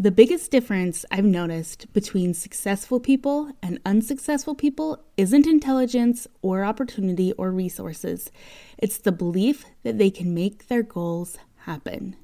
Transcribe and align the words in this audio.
The 0.00 0.10
biggest 0.10 0.50
difference 0.50 1.04
I've 1.10 1.26
noticed 1.26 1.92
between 1.92 2.32
successful 2.32 3.00
people 3.00 3.52
and 3.62 3.78
unsuccessful 3.84 4.54
people 4.54 5.04
isn't 5.18 5.46
intelligence 5.46 6.26
or 6.40 6.64
opportunity 6.64 7.32
or 7.32 7.50
resources. 7.50 8.30
It's 8.78 8.96
the 8.96 9.12
belief 9.12 9.66
that 9.82 9.98
they 9.98 10.08
can 10.08 10.32
make 10.32 10.68
their 10.68 10.82
goals 10.82 11.36
happen. 11.66 12.16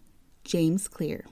James 0.43 0.89
Clear. 0.89 1.27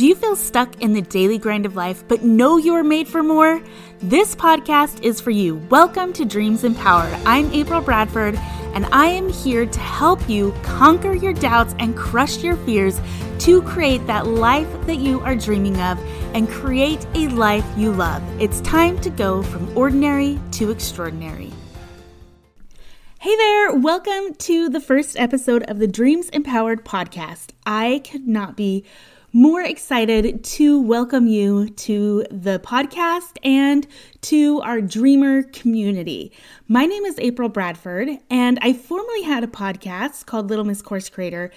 Do 0.00 0.06
you 0.06 0.14
feel 0.14 0.34
stuck 0.34 0.80
in 0.80 0.94
the 0.94 1.02
daily 1.02 1.36
grind 1.36 1.66
of 1.66 1.76
life 1.76 2.08
but 2.08 2.22
know 2.22 2.56
you 2.56 2.72
are 2.72 2.82
made 2.82 3.06
for 3.06 3.22
more? 3.22 3.62
This 3.98 4.34
podcast 4.34 5.02
is 5.02 5.20
for 5.20 5.30
you. 5.30 5.56
Welcome 5.68 6.14
to 6.14 6.24
Dreams 6.24 6.64
Empowered. 6.64 7.12
I'm 7.26 7.50
Apryl 7.50 7.84
Bradford, 7.84 8.34
and 8.72 8.86
I 8.92 9.08
am 9.08 9.28
here 9.28 9.66
to 9.66 9.78
help 9.78 10.26
you 10.26 10.54
conquer 10.62 11.12
your 11.12 11.34
doubts 11.34 11.74
and 11.78 11.94
crush 11.94 12.42
your 12.42 12.56
fears 12.64 12.98
to 13.40 13.60
create 13.60 14.06
that 14.06 14.26
life 14.26 14.68
that 14.86 15.00
you 15.00 15.20
are 15.20 15.36
dreaming 15.36 15.78
of 15.82 15.98
and 16.34 16.48
create 16.48 17.06
a 17.12 17.28
life 17.28 17.66
you 17.76 17.92
love. 17.92 18.22
It's 18.40 18.62
time 18.62 18.98
to 19.02 19.10
go 19.10 19.42
from 19.42 19.76
ordinary 19.76 20.40
to 20.52 20.70
extraordinary. 20.70 21.52
Hey 23.18 23.36
there, 23.36 23.74
welcome 23.74 24.32
to 24.34 24.70
the 24.70 24.80
first 24.80 25.18
episode 25.18 25.62
of 25.64 25.78
the 25.78 25.86
Dreams 25.86 26.30
Empowered 26.30 26.86
podcast. 26.86 27.50
I 27.66 28.00
could 28.10 28.26
not 28.26 28.56
be 28.56 28.86
more 29.32 29.62
excited 29.62 30.42
to 30.42 30.80
welcome 30.80 31.28
you 31.28 31.68
to 31.68 32.24
the 32.32 32.58
podcast 32.58 33.36
and 33.44 33.86
to 34.22 34.60
our 34.62 34.80
dreamer 34.80 35.44
community. 35.44 36.32
My 36.66 36.84
name 36.84 37.04
is 37.04 37.14
Apryl 37.16 37.52
Bradford, 37.52 38.08
and 38.28 38.58
I 38.60 38.72
formerly 38.72 39.22
had 39.22 39.44
a 39.44 39.46
podcast 39.46 40.26
called 40.26 40.50
Little 40.50 40.64
Miss 40.64 40.82
Course 40.82 41.08
Creator, 41.08 41.52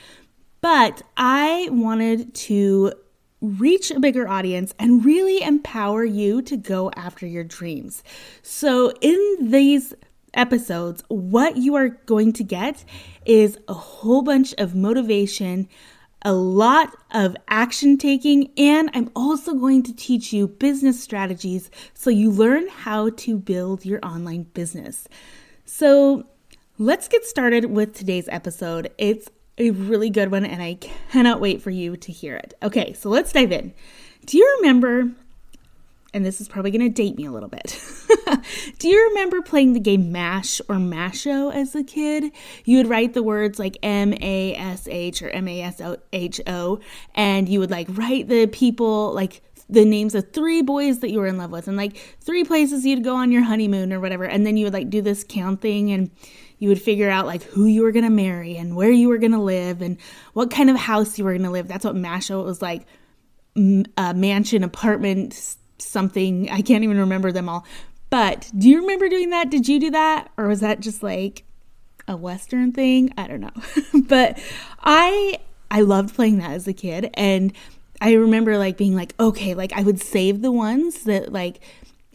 but 0.61 1.01
I 1.17 1.67
wanted 1.71 2.35
to 2.35 2.93
reach 3.41 3.89
a 3.89 3.99
bigger 3.99 4.27
audience 4.27 4.75
and 4.77 5.03
really 5.03 5.41
empower 5.41 6.05
you 6.05 6.43
to 6.43 6.55
go 6.55 6.91
after 6.95 7.25
your 7.25 7.43
dreams. 7.43 8.03
So, 8.43 8.93
in 9.01 9.37
these 9.41 9.95
episodes, 10.35 11.03
what 11.07 11.57
you 11.57 11.73
are 11.75 11.89
going 11.89 12.33
to 12.33 12.43
get 12.43 12.85
is 13.25 13.57
a 13.67 13.73
whole 13.73 14.21
bunch 14.21 14.53
of 14.59 14.75
motivation 14.75 15.67
a 16.23 16.33
lot 16.33 16.95
of 17.11 17.35
action 17.47 17.97
taking, 17.97 18.51
and 18.57 18.89
I'm 18.93 19.09
also 19.15 19.53
going 19.53 19.83
to 19.83 19.95
teach 19.95 20.33
you 20.33 20.47
business 20.47 21.01
strategies 21.01 21.69
so 21.93 22.09
you 22.09 22.31
learn 22.31 22.67
how 22.69 23.09
to 23.11 23.37
build 23.37 23.85
your 23.85 23.99
online 24.03 24.43
business. 24.43 25.07
So, 25.65 26.25
let's 26.77 27.07
get 27.07 27.25
started 27.25 27.65
with 27.65 27.93
today's 27.93 28.27
episode. 28.29 28.91
It's 28.97 29.29
a 29.57 29.71
really 29.71 30.09
good 30.09 30.31
one, 30.31 30.45
and 30.45 30.61
I 30.61 30.75
cannot 31.11 31.41
wait 31.41 31.61
for 31.61 31.69
you 31.69 31.97
to 31.97 32.11
hear 32.11 32.35
it. 32.35 32.53
Okay, 32.63 32.93
so 32.93 33.09
let's 33.09 33.31
dive 33.31 33.51
in. 33.51 33.73
Do 34.25 34.37
you 34.37 34.57
remember 34.61 35.11
and 36.13 36.25
this 36.25 36.39
is 36.39 36.47
probably 36.47 36.71
going 36.71 36.81
to 36.81 36.89
date 36.89 37.15
me 37.17 37.25
a 37.25 37.31
little 37.31 37.49
bit. 37.49 37.79
Do 38.79 38.87
you 38.87 39.09
remember 39.09 39.41
playing 39.41 39.73
the 39.73 39.79
game 39.79 40.11
MASH 40.11 40.61
or 40.69 40.75
MASHO 40.75 41.53
as 41.53 41.75
a 41.75 41.83
kid? 41.83 42.31
You 42.65 42.77
would 42.77 42.87
write 42.87 43.13
the 43.13 43.23
words 43.23 43.57
like 43.57 43.77
M 43.81 44.13
A 44.13 44.55
S 44.55 44.87
H 44.87 45.21
or 45.21 45.29
M 45.29 45.47
A 45.47 45.61
S 45.61 45.81
H 46.11 46.41
O, 46.47 46.79
and 47.15 47.49
you 47.49 47.59
would 47.59 47.71
like 47.71 47.87
write 47.89 48.27
the 48.27 48.47
people, 48.47 49.13
like 49.13 49.41
the 49.69 49.85
names 49.85 50.13
of 50.13 50.31
three 50.31 50.61
boys 50.61 50.99
that 50.99 51.09
you 51.09 51.19
were 51.19 51.27
in 51.27 51.37
love 51.37 51.51
with, 51.51 51.67
and 51.67 51.77
like 51.77 51.97
three 52.21 52.43
places 52.43 52.85
you'd 52.85 53.03
go 53.03 53.15
on 53.15 53.31
your 53.31 53.43
honeymoon 53.43 53.91
or 53.91 53.99
whatever. 53.99 54.25
And 54.25 54.45
then 54.45 54.55
you 54.55 54.65
would 54.65 54.73
like 54.73 54.89
do 54.89 55.01
this 55.01 55.25
count 55.27 55.61
thing 55.61 55.91
and 55.91 56.11
you 56.59 56.69
would 56.69 56.81
figure 56.81 57.09
out 57.09 57.25
like 57.25 57.43
who 57.43 57.65
you 57.65 57.81
were 57.81 57.91
going 57.91 58.05
to 58.05 58.11
marry 58.11 58.55
and 58.55 58.75
where 58.75 58.91
you 58.91 59.09
were 59.09 59.17
going 59.17 59.31
to 59.31 59.41
live 59.41 59.81
and 59.81 59.97
what 60.33 60.51
kind 60.51 60.69
of 60.69 60.77
house 60.77 61.17
you 61.17 61.25
were 61.25 61.31
going 61.31 61.43
to 61.43 61.49
live. 61.49 61.67
That's 61.67 61.83
what 61.83 61.95
MASHO 61.95 62.43
was 62.43 62.61
like. 62.61 62.85
A 63.55 64.15
mansion, 64.15 64.63
apartment, 64.63 65.57
something. 65.77 66.49
I 66.49 66.61
can't 66.61 66.83
even 66.83 66.97
remember 66.97 67.31
them 67.31 67.49
all. 67.49 67.65
But 68.09 68.51
do 68.57 68.69
you 68.69 68.81
remember 68.81 69.09
doing 69.09 69.31
that? 69.31 69.49
Did 69.49 69.67
you 69.67 69.79
do 69.79 69.91
that? 69.91 70.31
Or 70.37 70.47
was 70.47 70.59
that 70.59 70.79
just 70.79 71.01
like 71.01 71.43
a 72.07 72.15
Western 72.15 72.71
thing? 72.71 73.13
I 73.17 73.27
don't 73.27 73.41
know. 73.41 73.51
but 74.07 74.39
I 74.81 75.39
I 75.71 75.81
loved 75.81 76.13
playing 76.13 76.37
that 76.37 76.51
as 76.51 76.67
a 76.67 76.73
kid. 76.73 77.09
And 77.15 77.53
I 77.99 78.13
remember 78.13 78.57
like 78.57 78.77
being 78.77 78.95
like, 78.95 79.15
okay, 79.19 79.55
like 79.55 79.73
I 79.73 79.81
would 79.81 79.99
save 79.99 80.41
the 80.41 80.51
ones 80.51 81.05
that 81.05 81.33
like 81.33 81.61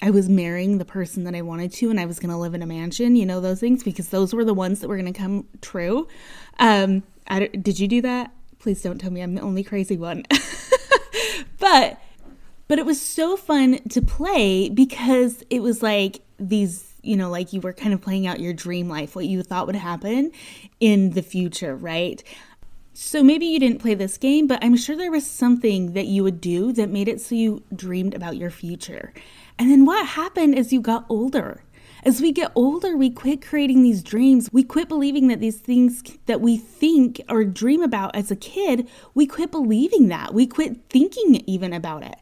I 0.01 0.11
was 0.11 0.29
marrying 0.29 0.79
the 0.79 0.85
person 0.85 1.25
that 1.25 1.35
I 1.35 1.43
wanted 1.43 1.73
to 1.75 1.91
and 1.91 1.99
I 1.99 2.07
was 2.07 2.21
going 2.21 2.31
to 2.31 2.37
live 2.37 2.55
in 2.55 2.63
a 2.63 2.67
mansion, 2.67 3.17
you 3.17 3.27
know, 3.27 3.41
those 3.41 3.59
things, 3.59 3.83
because 3.83 4.11
those 4.11 4.33
were 4.33 4.45
the 4.45 4.55
ones 4.55 4.81
that 4.81 4.89
were 4.89 4.97
going 4.97 5.13
to 5.13 5.19
come 5.19 5.49
true. 5.61 6.07
Um, 6.61 7.03
did 7.29 7.81
you 7.81 7.89
do 7.89 8.03
that? 8.03 8.33
Please 8.61 8.83
don't 8.83 8.99
tell 8.99 9.11
me 9.11 9.21
I'm 9.21 9.35
the 9.35 9.41
only 9.41 9.65
crazy 9.65 9.97
one. 9.97 10.25
but 11.59 12.01
but 12.69 12.79
it 12.79 12.87
was 12.87 13.01
so 13.01 13.37
fun 13.37 13.79
to 13.89 14.03
play 14.03 14.69
because 14.69 15.43
it 15.51 15.61
was 15.61 15.83
like 15.83 16.21
these, 16.39 16.95
you 17.03 17.17
know, 17.17 17.31
like 17.31 17.53
you 17.53 17.61
were 17.61 17.73
kind 17.73 17.93
of 17.93 18.01
playing 18.01 18.27
out 18.27 18.41
your 18.41 18.53
dream 18.53 18.89
life, 18.89 19.17
what 19.17 19.27
you 19.27 19.43
thought 19.43 19.67
would 19.67 19.77
happen 19.77 20.31
in 20.79 21.11
the 21.11 21.23
future, 21.23 21.75
right? 21.75 22.23
So 22.93 23.23
maybe 23.23 23.47
you 23.47 23.59
didn't 23.59 23.81
play 23.81 23.95
this 23.95 24.19
game, 24.19 24.47
but 24.47 24.63
I'm 24.63 24.77
sure 24.77 24.97
there 24.97 25.11
was 25.11 25.27
something 25.27 25.93
that 25.95 26.07
you 26.07 26.23
would 26.23 26.41
do 26.41 26.73
that 26.73 26.91
made 26.91 27.09
it 27.09 27.21
so 27.21 27.35
you 27.35 27.63
dreamed 27.75 28.15
about 28.15 28.37
your 28.37 28.51
future. 28.51 29.13
And 29.59 29.71
then 29.71 29.85
what 29.85 30.07
happened 30.07 30.59
as 30.59 30.73
you 30.73 30.81
got 30.81 31.07
older? 31.09 31.63
As 32.05 32.21
we 32.21 32.33
get 32.33 32.53
older, 32.55 32.97
we 32.97 33.11
quit 33.11 33.45
creating 33.45 33.83
these 33.83 34.03
dreams. 34.03 34.53
We 34.53 34.63
quit 34.63 34.89
believing 34.89 35.29
that 35.29 35.41
these 35.41 35.59
things 35.59 36.03
that 36.27 36.41
we 36.41 36.57
think 36.57 37.21
or 37.29 37.45
dream 37.45 37.83
about 37.83 38.15
as 38.15 38.31
a 38.31 38.37
kid, 38.37 38.89
we 39.15 39.27
quit 39.27 39.51
believing 39.51 40.09
that. 40.09 40.33
We 40.33 40.47
quit 40.47 40.77
thinking 40.91 41.43
even 41.47 41.73
about 41.73 42.05
it. 42.05 42.17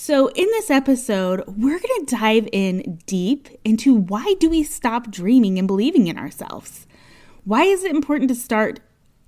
So, 0.00 0.28
in 0.28 0.46
this 0.46 0.70
episode, 0.70 1.42
we're 1.48 1.80
going 1.80 2.06
to 2.06 2.16
dive 2.16 2.48
in 2.52 3.00
deep 3.04 3.48
into 3.64 3.92
why 3.92 4.36
do 4.38 4.48
we 4.48 4.62
stop 4.62 5.10
dreaming 5.10 5.58
and 5.58 5.66
believing 5.66 6.06
in 6.06 6.16
ourselves? 6.16 6.86
Why 7.42 7.64
is 7.64 7.82
it 7.82 7.90
important 7.90 8.28
to 8.28 8.36
start 8.36 8.78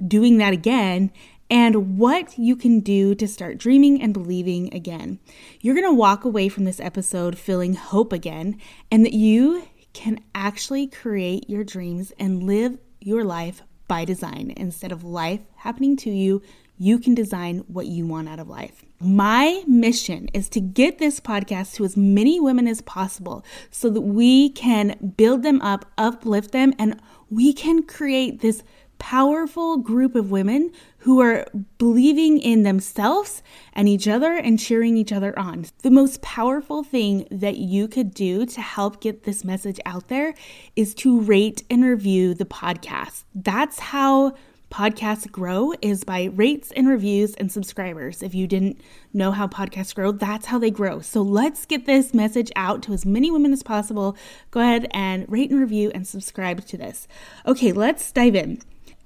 doing 0.07 0.39
that 0.39 0.53
again? 0.53 1.11
And 1.51 1.99
what 1.99 2.39
you 2.39 2.55
can 2.55 2.79
do 2.79 3.17
to 3.17 3.27
start 3.27 3.59
dreaming 3.59 4.01
and 4.01 4.15
believing 4.15 4.73
again. 4.73 5.19
You're 5.61 5.75
going 5.75 5.91
to 5.91 5.93
walk 5.93 6.25
away 6.25 6.49
from 6.49 6.65
this 6.65 6.79
episode 6.79 7.37
feeling 7.37 7.75
hope 7.75 8.13
again, 8.13 8.57
and 8.93 9.05
that 9.05 9.13
you 9.13 9.67
can 9.93 10.21
actually 10.37 10.87
create 10.87 11.51
your 11.51 11.65
dreams 11.65 12.13
and 12.17 12.45
live 12.45 12.79
your 13.01 13.25
life 13.25 13.63
by 13.89 14.05
design 14.05 14.55
instead 14.57 14.93
of 14.93 15.03
life 15.03 15.41
happening 15.57 15.97
to 15.97 16.11
you 16.11 16.41
you 16.81 16.99
can 16.99 17.15
design 17.15 17.59
what 17.69 17.85
you 17.85 18.07
want 18.07 18.27
out 18.27 18.41
of 18.41 18.49
life. 18.49 18.87
My 19.01 19.63
mission 19.67 20.29
is 20.33 20.49
to 20.49 20.61
get 20.61 20.99
this 20.99 21.21
podcast 21.21 21.75
to 21.75 21.85
as 21.85 21.95
many 21.95 22.41
women 22.41 22.67
as 22.67 22.81
possible 22.81 23.45
so 23.71 23.91
that 23.91 24.01
we 24.01 24.49
can 24.49 25.13
build 25.19 25.43
them 25.43 25.61
up, 25.61 25.85
uplift 25.99 26.53
them, 26.53 26.73
and 26.79 26.99
we 27.29 27.53
can 27.53 27.83
create 27.83 28.41
this 28.41 28.63
powerful 28.99 29.77
group 29.77 30.15
of 30.15 30.31
women 30.31 30.71
who 30.99 31.21
are 31.21 31.47
believing 31.77 32.39
in 32.39 32.63
themselves 32.63 33.43
and 33.75 33.87
each 33.87 34.09
other 34.09 34.33
and 34.33 34.59
cheering 34.59 34.97
each 34.97 35.13
other 35.13 35.39
on. 35.39 35.67
The 35.83 35.91
most 35.91 36.23
powerful 36.23 36.83
thing 36.83 37.29
that 37.31 37.57
you 37.57 37.89
could 37.89 38.15
do 38.15 38.47
to 38.47 38.61
help 38.63 39.03
get 39.03 39.25
this 39.25 39.45
message 39.45 39.81
out 39.85 40.09
there 40.09 40.33
is 40.77 40.95
to 40.97 41.21
rate 41.21 41.63
and 41.69 41.85
review 41.85 42.33
the 42.33 42.47
podcast. 42.47 43.25
That's 43.35 43.79
how 43.79 44.35
podcasts 44.71 45.31
grow 45.31 45.75
is 45.83 46.05
by 46.05 46.31
rates 46.35 46.73
and 46.77 46.89
reviews 46.89 47.35
and 47.35 47.51
subscribers. 47.51 48.23
If 48.23 48.35
you 48.35 48.47
didn't 48.47 48.81
know 49.13 49.33
how 49.33 49.49
podcasts 49.49 49.95
grow, 49.95 50.13
that's 50.13 50.47
how 50.47 50.59
they 50.59 50.71
grow. 50.71 51.01
So 51.01 51.23
let's 51.23 51.67
get 51.67 51.87
this 51.87 52.15
message 52.15 52.53
out 52.55 52.83
to 52.85 52.93
as 52.93 53.05
many 53.05 53.31
women 53.31 53.53
as 53.53 53.63
possible. 53.63 54.17
Go 54.51 54.61
ahead 54.61 54.87
and 54.93 55.31
rate 55.31 55.51
and 55.51 55.61
review 55.61 55.91
and 55.95 56.07
subscribe 56.07 56.65
to 56.67 56.77
this. 56.77 57.09
Okay, 57.47 57.73
let's 57.73 58.11
dive 58.13 58.37
in. 58.37 58.61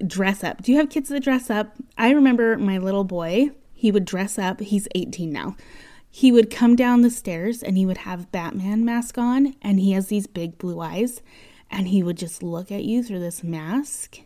Dress 0.05 0.43
up. 0.43 0.61
Do 0.61 0.71
you 0.71 0.77
have 0.77 0.89
kids 0.89 1.09
that 1.09 1.23
dress 1.23 1.49
up? 1.49 1.75
I 1.97 2.11
remember 2.11 2.57
my 2.57 2.77
little 2.77 3.03
boy, 3.03 3.49
he 3.73 3.91
would 3.91 4.05
dress 4.05 4.37
up. 4.37 4.59
He's 4.59 4.87
18 4.93 5.31
now. 5.31 5.55
He 6.09 6.31
would 6.31 6.49
come 6.49 6.75
down 6.75 7.01
the 7.01 7.09
stairs 7.09 7.61
and 7.61 7.77
he 7.77 7.85
would 7.85 7.99
have 7.99 8.31
Batman 8.31 8.85
mask 8.85 9.17
on 9.17 9.55
and 9.61 9.79
he 9.79 9.93
has 9.93 10.07
these 10.07 10.27
big 10.27 10.57
blue 10.57 10.79
eyes 10.79 11.21
and 11.71 11.87
he 11.87 12.03
would 12.03 12.17
just 12.17 12.43
look 12.43 12.71
at 12.71 12.83
you 12.83 13.03
through 13.03 13.19
this 13.19 13.43
mask 13.43 14.19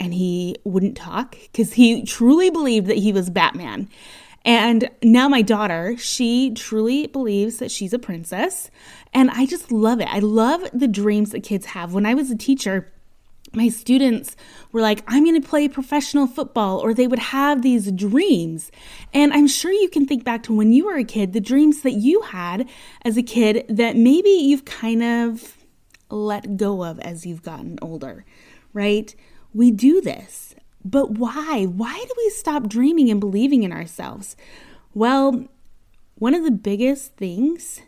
and 0.00 0.14
he 0.14 0.56
wouldn't 0.64 0.96
talk 0.96 1.36
because 1.52 1.74
he 1.74 2.02
truly 2.04 2.50
believed 2.50 2.86
that 2.86 2.96
he 2.96 3.12
was 3.12 3.30
Batman. 3.30 3.88
And 4.44 4.88
now 5.02 5.28
my 5.28 5.42
daughter, 5.42 5.96
she 5.98 6.52
truly 6.54 7.06
believes 7.06 7.58
that 7.58 7.70
she's 7.70 7.92
a 7.92 7.98
princess. 7.98 8.70
And 9.12 9.30
I 9.30 9.44
just 9.44 9.70
love 9.70 10.00
it. 10.00 10.08
I 10.10 10.20
love 10.20 10.62
the 10.72 10.88
dreams 10.88 11.30
that 11.30 11.42
kids 11.42 11.66
have. 11.66 11.92
When 11.92 12.06
I 12.06 12.14
was 12.14 12.30
a 12.30 12.36
teacher, 12.36 12.90
my 13.52 13.68
students 13.68 14.36
were 14.72 14.80
like, 14.80 15.02
I'm 15.06 15.24
going 15.24 15.40
to 15.40 15.46
play 15.46 15.68
professional 15.68 16.26
football, 16.26 16.78
or 16.78 16.94
they 16.94 17.06
would 17.06 17.18
have 17.18 17.60
these 17.60 17.90
dreams. 17.92 18.70
And 19.12 19.32
I'm 19.32 19.48
sure 19.48 19.72
you 19.72 19.90
can 19.90 20.06
think 20.06 20.24
back 20.24 20.44
to 20.44 20.54
when 20.54 20.72
you 20.72 20.86
were 20.86 20.96
a 20.96 21.04
kid, 21.04 21.32
the 21.34 21.40
dreams 21.40 21.82
that 21.82 21.92
you 21.92 22.22
had 22.22 22.68
as 23.04 23.18
a 23.18 23.22
kid 23.22 23.66
that 23.68 23.96
maybe 23.96 24.30
you've 24.30 24.64
kind 24.64 25.02
of 25.02 25.56
let 26.08 26.56
go 26.56 26.84
of 26.84 26.98
as 27.00 27.26
you've 27.26 27.42
gotten 27.42 27.78
older, 27.82 28.24
right? 28.72 29.14
We 29.54 29.70
do 29.70 30.00
this. 30.00 30.54
But 30.84 31.12
why? 31.12 31.64
Why 31.64 31.94
do 31.94 32.14
we 32.16 32.30
stop 32.30 32.68
dreaming 32.68 33.10
and 33.10 33.20
believing 33.20 33.62
in 33.62 33.72
ourselves? 33.72 34.36
Well, 34.94 35.46
one 36.14 36.34
of 36.34 36.44
the 36.44 36.50
biggest 36.50 37.16
things 37.16 37.82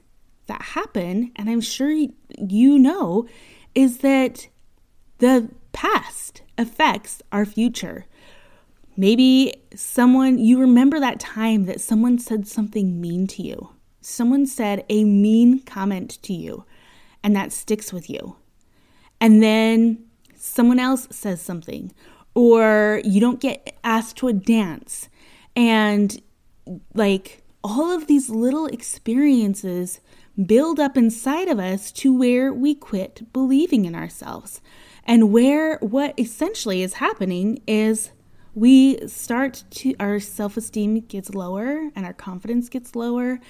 that 0.46 0.62
happen, 0.62 1.32
and 1.36 1.48
I'm 1.48 1.60
sure 1.60 1.90
you 2.38 2.78
know, 2.78 3.26
is 3.74 3.98
that 3.98 4.48
the 5.18 5.48
past 5.72 6.42
affects 6.58 7.22
our 7.32 7.46
future. 7.46 8.06
Maybe 8.96 9.54
someone, 9.74 10.38
you 10.38 10.60
remember 10.60 11.00
that 11.00 11.20
time 11.20 11.64
that 11.64 11.80
someone 11.80 12.18
said 12.18 12.46
something 12.46 13.00
mean 13.00 13.26
to 13.28 13.42
you. 13.42 13.70
Someone 14.02 14.46
said 14.46 14.84
a 14.90 15.04
mean 15.04 15.60
comment 15.60 16.18
to 16.22 16.34
you, 16.34 16.64
and 17.22 17.34
that 17.34 17.52
sticks 17.52 17.92
with 17.92 18.10
you. 18.10 18.36
And 19.20 19.42
then 19.42 20.04
someone 20.52 20.78
else 20.78 21.08
says 21.10 21.40
something, 21.40 21.92
or 22.34 23.00
you 23.04 23.20
don't 23.20 23.40
get 23.40 23.74
asked 23.82 24.18
to 24.18 24.28
a 24.28 24.32
dance. 24.32 25.08
And 25.56 26.20
like 26.94 27.42
all 27.64 27.90
of 27.90 28.06
these 28.06 28.28
little 28.28 28.66
experiences 28.66 30.00
build 30.46 30.78
up 30.78 30.96
inside 30.96 31.48
of 31.48 31.58
us 31.58 31.90
to 31.92 32.16
where 32.16 32.52
we 32.52 32.74
quit 32.74 33.32
believing 33.32 33.84
in 33.84 33.94
ourselves. 33.94 34.60
And 35.04 35.32
where 35.32 35.78
what 35.78 36.18
essentially 36.18 36.82
is 36.82 36.94
happening 36.94 37.62
is 37.66 38.10
we 38.54 39.06
start 39.08 39.64
to, 39.70 39.94
our 39.98 40.20
self 40.20 40.56
esteem 40.56 41.00
gets 41.00 41.34
lower 41.34 41.90
and 41.96 42.04
our 42.04 42.12
confidence 42.12 42.68
gets 42.68 42.94
lower. 42.94 43.40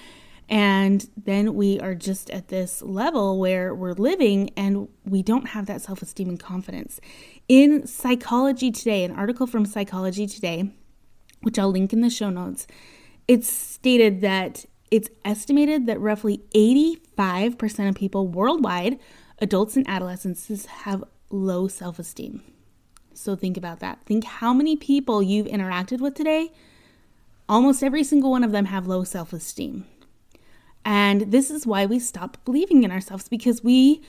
And 0.49 1.07
then 1.15 1.55
we 1.55 1.79
are 1.79 1.95
just 1.95 2.29
at 2.29 2.49
this 2.49 2.81
level 2.81 3.39
where 3.39 3.73
we're 3.73 3.93
living 3.93 4.49
and 4.57 4.87
we 5.05 5.23
don't 5.23 5.49
have 5.49 5.65
that 5.67 5.81
self 5.81 6.01
esteem 6.01 6.29
and 6.29 6.39
confidence. 6.39 6.99
In 7.47 7.87
Psychology 7.87 8.71
Today, 8.71 9.03
an 9.03 9.11
article 9.11 9.47
from 9.47 9.65
Psychology 9.65 10.27
Today, 10.27 10.71
which 11.41 11.57
I'll 11.57 11.71
link 11.71 11.93
in 11.93 12.01
the 12.01 12.09
show 12.09 12.29
notes, 12.29 12.67
it's 13.27 13.49
stated 13.49 14.21
that 14.21 14.65
it's 14.91 15.09
estimated 15.25 15.87
that 15.87 15.99
roughly 15.99 16.43
85% 16.53 17.89
of 17.89 17.95
people 17.95 18.27
worldwide, 18.27 18.99
adults 19.39 19.75
and 19.75 19.89
adolescents, 19.89 20.65
have 20.65 21.03
low 21.29 21.67
self 21.67 21.99
esteem. 21.99 22.43
So 23.13 23.35
think 23.35 23.57
about 23.57 23.79
that. 23.79 23.99
Think 24.05 24.23
how 24.23 24.53
many 24.53 24.75
people 24.75 25.23
you've 25.23 25.47
interacted 25.47 25.99
with 25.99 26.15
today. 26.15 26.51
Almost 27.49 27.83
every 27.83 28.03
single 28.03 28.31
one 28.31 28.43
of 28.43 28.51
them 28.51 28.65
have 28.65 28.87
low 28.87 29.03
self 29.03 29.33
esteem. 29.33 29.85
And 30.85 31.31
this 31.31 31.49
is 31.49 31.65
why 31.65 31.85
we 31.85 31.99
stop 31.99 32.37
believing 32.45 32.83
in 32.83 32.91
ourselves 32.91 33.27
because 33.27 33.63
we 33.63 34.01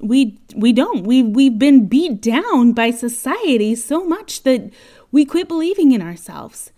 we 0.00 0.38
we 0.54 0.72
don't. 0.72 1.04
We 1.04 1.22
we've 1.22 1.58
been 1.58 1.86
beat 1.86 2.20
down 2.20 2.72
by 2.72 2.90
society 2.90 3.74
so 3.74 4.04
much 4.04 4.42
that 4.44 4.70
we 5.12 5.24
quit 5.24 5.48
believing 5.48 5.92
in 5.92 6.02
ourselves. 6.02 6.72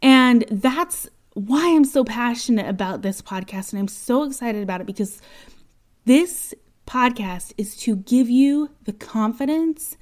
And 0.00 0.44
that's 0.50 1.08
why 1.34 1.74
I'm 1.74 1.84
so 1.84 2.04
passionate 2.04 2.68
about 2.68 3.02
this 3.02 3.22
podcast 3.22 3.72
and 3.72 3.80
I'm 3.80 3.88
so 3.88 4.24
excited 4.24 4.62
about 4.62 4.80
it 4.80 4.86
because 4.86 5.20
this 6.04 6.54
podcast 6.86 7.52
is 7.56 7.76
to 7.76 7.96
give 7.96 8.28
you 8.28 8.70
the 8.84 8.92
confidence 8.92 9.96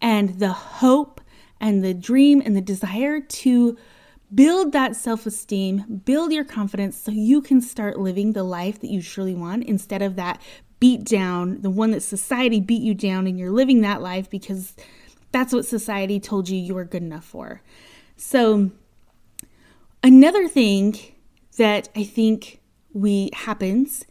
and 0.00 0.38
the 0.40 0.52
hope 0.52 1.20
and 1.60 1.84
the 1.84 1.94
dream 1.94 2.42
and 2.44 2.56
the 2.56 2.60
desire 2.60 3.20
to 3.20 3.76
build 4.34 4.72
that 4.72 4.96
self 4.96 5.26
esteem, 5.26 6.02
build 6.04 6.32
your 6.32 6.44
confidence 6.44 6.96
so 6.96 7.10
you 7.10 7.40
can 7.40 7.60
start 7.60 7.98
living 7.98 8.32
the 8.32 8.44
life 8.44 8.80
that 8.80 8.90
you 8.90 9.02
truly 9.02 9.34
want 9.34 9.64
instead 9.64 10.02
of 10.02 10.16
that 10.16 10.40
beat 10.78 11.04
down, 11.04 11.60
the 11.60 11.70
one 11.70 11.90
that 11.90 12.02
society 12.02 12.60
beat 12.60 12.82
you 12.82 12.94
down, 12.94 13.26
and 13.26 13.38
you're 13.38 13.50
living 13.50 13.82
that 13.82 14.00
life 14.00 14.30
because 14.30 14.74
that's 15.32 15.52
what 15.52 15.66
society 15.66 16.18
told 16.18 16.48
you 16.48 16.58
you 16.58 16.74
were 16.74 16.84
good 16.84 17.02
enough 17.02 17.24
for. 17.24 17.60
So, 18.16 18.70
Another 20.02 20.48
thing 20.48 20.96
that 21.58 21.90
I 21.94 22.04
think 22.04 22.60
we 22.92 23.30
happens 23.34 24.06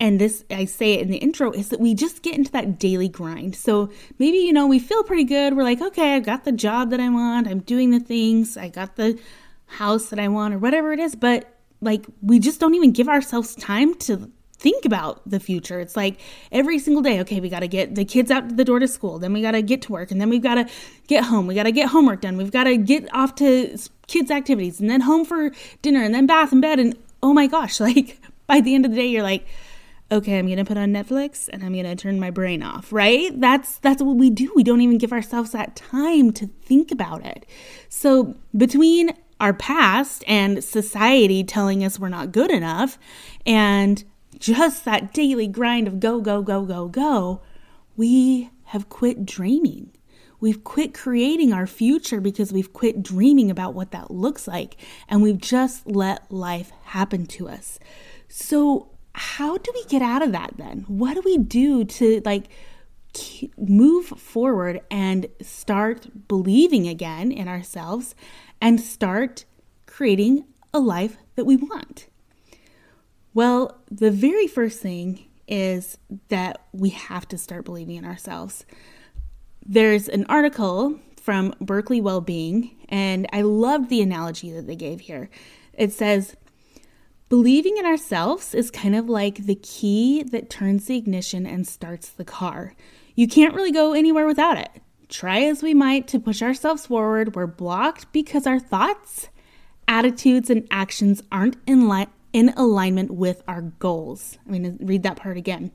and 0.00 0.20
this 0.20 0.44
I 0.50 0.64
say 0.64 0.94
it 0.94 1.00
in 1.00 1.10
the 1.10 1.16
intro 1.18 1.50
is 1.52 1.70
that 1.70 1.80
we 1.80 1.94
just 1.94 2.22
get 2.22 2.36
into 2.36 2.52
that 2.52 2.78
daily 2.78 3.08
grind. 3.08 3.56
So 3.56 3.90
maybe 4.18 4.38
you 4.38 4.52
know 4.52 4.66
we 4.66 4.78
feel 4.78 5.02
pretty 5.02 5.24
good. 5.24 5.56
We're 5.56 5.64
like, 5.64 5.80
okay, 5.80 6.14
I've 6.14 6.24
got 6.24 6.44
the 6.44 6.52
job 6.52 6.90
that 6.90 7.00
I 7.00 7.08
want. 7.08 7.48
I'm 7.48 7.60
doing 7.60 7.90
the 7.90 8.00
things. 8.00 8.56
I 8.56 8.68
got 8.68 8.96
the 8.96 9.18
house 9.66 10.06
that 10.10 10.18
I 10.18 10.28
want 10.28 10.54
or 10.54 10.58
whatever 10.58 10.92
it 10.92 11.00
is, 11.00 11.14
but 11.14 11.52
like 11.80 12.06
we 12.22 12.38
just 12.38 12.60
don't 12.60 12.74
even 12.74 12.92
give 12.92 13.08
ourselves 13.08 13.54
time 13.56 13.94
to 13.94 14.30
think 14.58 14.84
about 14.84 15.28
the 15.28 15.40
future. 15.40 15.80
It's 15.80 15.96
like 15.96 16.20
every 16.50 16.78
single 16.78 17.02
day, 17.02 17.20
okay, 17.20 17.40
we 17.40 17.48
got 17.48 17.60
to 17.60 17.68
get 17.68 17.94
the 17.94 18.04
kids 18.04 18.30
out 18.30 18.56
the 18.56 18.64
door 18.64 18.80
to 18.80 18.88
school, 18.88 19.18
then 19.18 19.32
we 19.32 19.40
got 19.40 19.52
to 19.52 19.62
get 19.62 19.82
to 19.82 19.92
work, 19.92 20.10
and 20.10 20.20
then 20.20 20.28
we've 20.28 20.42
got 20.42 20.56
to 20.56 20.68
get 21.06 21.24
home. 21.24 21.46
We 21.46 21.54
got 21.54 21.64
to 21.64 21.72
get 21.72 21.88
homework 21.88 22.20
done. 22.20 22.36
We've 22.36 22.50
got 22.50 22.64
to 22.64 22.76
get 22.76 23.12
off 23.14 23.36
to 23.36 23.78
kids' 24.06 24.30
activities, 24.30 24.80
and 24.80 24.90
then 24.90 25.02
home 25.02 25.24
for 25.24 25.52
dinner, 25.82 26.02
and 26.02 26.14
then 26.14 26.26
bath 26.26 26.52
and 26.52 26.60
bed. 26.60 26.78
And 26.78 26.96
oh 27.22 27.32
my 27.32 27.46
gosh, 27.46 27.80
like 27.88 28.20
by 28.46 28.60
the 28.60 28.74
end 28.74 28.84
of 28.84 28.90
the 28.90 28.96
day, 28.96 29.06
you're 29.06 29.22
like, 29.22 29.46
okay, 30.10 30.38
I'm 30.38 30.46
going 30.46 30.58
to 30.58 30.64
put 30.64 30.78
on 30.78 30.92
Netflix 30.92 31.48
and 31.52 31.62
I'm 31.62 31.72
going 31.72 31.84
to 31.84 31.96
turn 31.96 32.18
my 32.18 32.30
brain 32.30 32.62
off, 32.62 32.92
right? 32.92 33.38
That's 33.38 33.78
that's 33.78 34.02
what 34.02 34.16
we 34.16 34.30
do. 34.30 34.50
We 34.54 34.64
don't 34.64 34.80
even 34.80 34.98
give 34.98 35.12
ourselves 35.12 35.52
that 35.52 35.76
time 35.76 36.32
to 36.34 36.46
think 36.46 36.90
about 36.90 37.24
it. 37.24 37.46
So, 37.88 38.36
between 38.56 39.10
our 39.40 39.52
past 39.52 40.24
and 40.26 40.64
society 40.64 41.44
telling 41.44 41.84
us 41.84 41.98
we're 41.98 42.08
not 42.08 42.32
good 42.32 42.50
enough 42.50 42.98
and 43.46 44.02
just 44.38 44.84
that 44.84 45.12
daily 45.12 45.46
grind 45.46 45.86
of 45.86 46.00
go, 46.00 46.20
go, 46.20 46.42
go, 46.42 46.64
go, 46.64 46.88
go, 46.88 47.40
we 47.96 48.50
have 48.64 48.88
quit 48.88 49.24
dreaming. 49.24 49.90
We've 50.40 50.62
quit 50.62 50.94
creating 50.94 51.52
our 51.52 51.66
future 51.66 52.20
because 52.20 52.52
we've 52.52 52.72
quit 52.72 53.02
dreaming 53.02 53.50
about 53.50 53.74
what 53.74 53.90
that 53.90 54.10
looks 54.10 54.46
like 54.46 54.76
and 55.08 55.22
we've 55.22 55.38
just 55.38 55.86
let 55.86 56.30
life 56.30 56.70
happen 56.84 57.26
to 57.26 57.48
us. 57.48 57.78
So, 58.28 58.90
how 59.18 59.58
do 59.58 59.72
we 59.74 59.84
get 59.84 60.00
out 60.00 60.22
of 60.22 60.32
that 60.32 60.54
then? 60.56 60.84
What 60.86 61.14
do 61.14 61.22
we 61.24 61.38
do 61.38 61.84
to 61.84 62.22
like 62.24 62.44
move 63.56 64.06
forward 64.06 64.80
and 64.90 65.26
start 65.42 66.28
believing 66.28 66.86
again 66.86 67.32
in 67.32 67.48
ourselves 67.48 68.14
and 68.60 68.80
start 68.80 69.44
creating 69.86 70.44
a 70.72 70.78
life 70.78 71.16
that 71.34 71.44
we 71.44 71.56
want? 71.56 72.06
Well, 73.34 73.80
the 73.90 74.10
very 74.10 74.46
first 74.46 74.80
thing 74.80 75.26
is 75.48 75.98
that 76.28 76.66
we 76.72 76.90
have 76.90 77.26
to 77.28 77.38
start 77.38 77.64
believing 77.64 77.96
in 77.96 78.04
ourselves. 78.04 78.66
There's 79.64 80.08
an 80.08 80.26
article 80.26 80.98
from 81.20 81.54
Berkeley 81.60 82.00
Wellbeing, 82.00 82.76
and 82.88 83.26
I 83.32 83.42
loved 83.42 83.90
the 83.90 84.00
analogy 84.00 84.52
that 84.52 84.66
they 84.66 84.76
gave 84.76 85.00
here. 85.00 85.28
It 85.72 85.92
says, 85.92 86.36
Believing 87.28 87.76
in 87.76 87.84
ourselves 87.84 88.54
is 88.54 88.70
kind 88.70 88.96
of 88.96 89.10
like 89.10 89.44
the 89.44 89.54
key 89.54 90.22
that 90.22 90.48
turns 90.48 90.86
the 90.86 90.96
ignition 90.96 91.44
and 91.44 91.68
starts 91.68 92.08
the 92.08 92.24
car. 92.24 92.74
You 93.14 93.28
can't 93.28 93.54
really 93.54 93.72
go 93.72 93.92
anywhere 93.92 94.26
without 94.26 94.56
it. 94.56 94.70
Try 95.10 95.42
as 95.42 95.62
we 95.62 95.74
might 95.74 96.08
to 96.08 96.20
push 96.20 96.40
ourselves 96.40 96.86
forward, 96.86 97.34
we're 97.34 97.46
blocked 97.46 98.10
because 98.12 98.46
our 98.46 98.58
thoughts, 98.58 99.28
attitudes, 99.86 100.48
and 100.48 100.66
actions 100.70 101.22
aren't 101.30 101.56
in 101.66 101.86
line 101.86 102.08
in 102.32 102.50
alignment 102.56 103.10
with 103.10 103.42
our 103.48 103.62
goals. 103.62 104.38
I'm 104.46 104.52
going 104.52 104.78
to 104.78 104.84
read 104.84 105.02
that 105.02 105.16
part 105.16 105.38
again. 105.38 105.70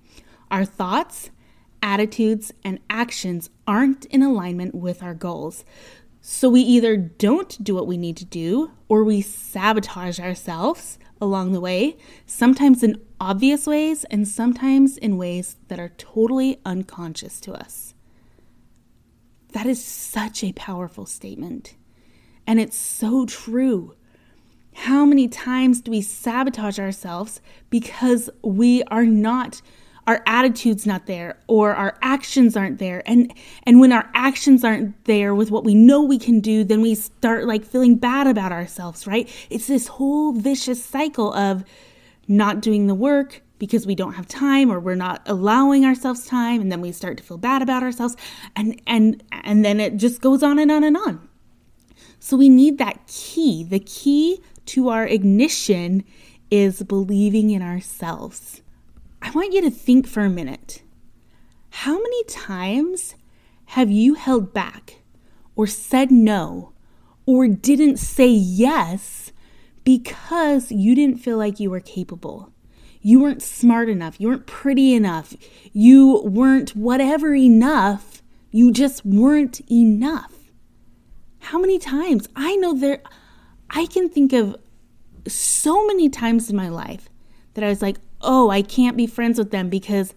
Our 0.51 0.65
thoughts, 0.65 1.31
attitudes, 1.81 2.53
and 2.63 2.79
actions 2.89 3.49
aren't 3.67 4.05
in 4.05 4.21
alignment 4.21 4.75
with 4.75 5.01
our 5.01 5.15
goals. 5.15 5.65
So 6.21 6.49
we 6.49 6.61
either 6.61 6.95
don't 6.95 7.63
do 7.63 7.73
what 7.73 7.87
we 7.87 7.97
need 7.97 8.17
to 8.17 8.25
do 8.25 8.71
or 8.87 9.03
we 9.03 9.21
sabotage 9.21 10.19
ourselves 10.19 10.99
along 11.23 11.53
the 11.53 11.61
way, 11.61 11.97
sometimes 12.25 12.83
in 12.83 13.01
obvious 13.19 13.65
ways 13.65 14.03
and 14.05 14.27
sometimes 14.27 14.97
in 14.97 15.17
ways 15.17 15.55
that 15.69 15.79
are 15.79 15.93
totally 15.97 16.59
unconscious 16.65 17.39
to 17.41 17.53
us. 17.53 17.93
That 19.53 19.65
is 19.65 19.83
such 19.83 20.43
a 20.43 20.53
powerful 20.53 21.05
statement. 21.05 21.75
And 22.45 22.59
it's 22.59 22.77
so 22.77 23.25
true. 23.25 23.95
How 24.73 25.05
many 25.05 25.27
times 25.27 25.81
do 25.81 25.91
we 25.91 26.01
sabotage 26.01 26.79
ourselves 26.79 27.39
because 27.69 28.29
we 28.43 28.83
are 28.83 29.05
not 29.05 29.61
our 30.07 30.21
attitude's 30.25 30.85
not 30.85 31.05
there 31.05 31.37
or 31.47 31.73
our 31.73 31.97
actions 32.01 32.57
aren't 32.57 32.79
there. 32.79 33.03
And 33.05 33.33
and 33.63 33.79
when 33.79 33.91
our 33.91 34.09
actions 34.13 34.63
aren't 34.63 35.03
there 35.05 35.33
with 35.33 35.51
what 35.51 35.63
we 35.63 35.73
know 35.73 36.01
we 36.01 36.19
can 36.19 36.39
do 36.39 36.63
then 36.63 36.81
we 36.81 36.95
start 36.95 37.45
like 37.45 37.63
feeling 37.65 37.95
bad 37.95 38.27
about 38.27 38.51
ourselves 38.51 39.07
right? 39.07 39.29
It's 39.49 39.67
this 39.67 39.87
whole 39.87 40.33
vicious 40.33 40.83
cycle 40.83 41.33
of 41.33 41.63
not 42.27 42.61
doing 42.61 42.87
the 42.87 42.95
work 42.95 43.41
because 43.59 43.85
we 43.85 43.95
don't 43.95 44.13
have 44.13 44.27
time 44.27 44.71
or 44.71 44.79
we're 44.79 44.95
not 44.95 45.21
allowing 45.25 45.85
ourselves 45.85 46.25
time 46.25 46.59
and 46.59 46.71
then 46.71 46.81
we 46.81 46.91
start 46.91 47.17
to 47.17 47.23
feel 47.23 47.37
bad 47.37 47.61
about 47.61 47.83
ourselves 47.83 48.17
and 48.55 48.81
and 48.87 49.23
and 49.31 49.63
then 49.63 49.79
it 49.79 49.97
just 49.97 50.21
goes 50.21 50.43
on 50.43 50.59
and 50.59 50.71
on 50.71 50.83
and 50.83 50.97
on. 50.97 51.29
So 52.19 52.37
we 52.37 52.49
need 52.49 52.77
that 52.77 53.05
key. 53.07 53.63
The 53.63 53.79
key 53.79 54.41
to 54.67 54.89
our 54.89 55.05
ignition 55.05 56.03
is 56.49 56.83
believing 56.83 57.49
in 57.49 57.61
ourselves. 57.61 58.62
I 59.23 59.31
want 59.31 59.53
you 59.53 59.61
to 59.61 59.71
think 59.71 60.05
for 60.05 60.21
a 60.21 60.29
minute. 60.29 60.83
How 61.69 61.93
many 61.93 62.23
times 62.25 63.15
have 63.67 63.89
you 63.89 64.13
held 64.13 64.53
back 64.53 64.99
or 65.55 65.65
said 65.65 66.11
no 66.11 66.73
or 67.25 67.47
didn't 67.47 67.97
say 67.97 68.27
yes 68.27 69.31
because 69.83 70.71
you 70.71 70.93
didn't 70.93 71.17
feel 71.17 71.37
like 71.37 71.59
you 71.59 71.69
were 71.69 71.79
capable. 71.79 72.51
You 73.01 73.21
weren't 73.21 73.41
smart 73.41 73.89
enough. 73.89 74.19
You 74.19 74.29
weren't 74.29 74.45
pretty 74.45 74.93
enough. 74.93 75.35
You 75.71 76.21
weren't 76.25 76.75
whatever 76.75 77.33
enough. 77.33 78.21
You 78.51 78.71
just 78.71 79.05
weren't 79.05 79.59
enough. 79.71 80.33
How 81.39 81.59
many 81.59 81.79
times? 81.79 82.29
I 82.35 82.55
know 82.57 82.73
there, 82.73 83.01
I 83.69 83.85
can 83.87 84.09
think 84.09 84.31
of 84.31 84.55
so 85.27 85.85
many 85.87 86.09
times 86.09 86.49
in 86.49 86.55
my 86.55 86.69
life 86.69 87.09
that 87.53 87.63
I 87.63 87.69
was 87.69 87.81
like, 87.81 87.97
oh, 88.23 88.49
I 88.49 88.61
can't 88.61 88.97
be 88.97 89.07
friends 89.07 89.37
with 89.37 89.51
them 89.51 89.69
because 89.69 90.13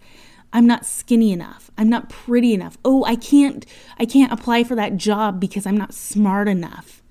I'm 0.53 0.65
not 0.65 0.85
skinny 0.85 1.31
enough. 1.31 1.69
I'm 1.77 1.89
not 1.89 2.09
pretty 2.09 2.53
enough. 2.53 2.77
Oh, 2.83 3.03
I 3.05 3.15
can't 3.15 3.65
I 3.99 4.05
can't 4.05 4.31
apply 4.31 4.63
for 4.63 4.75
that 4.75 4.97
job 4.97 5.39
because 5.39 5.65
I'm 5.65 5.77
not 5.77 5.93
smart 5.93 6.47
enough. 6.47 7.03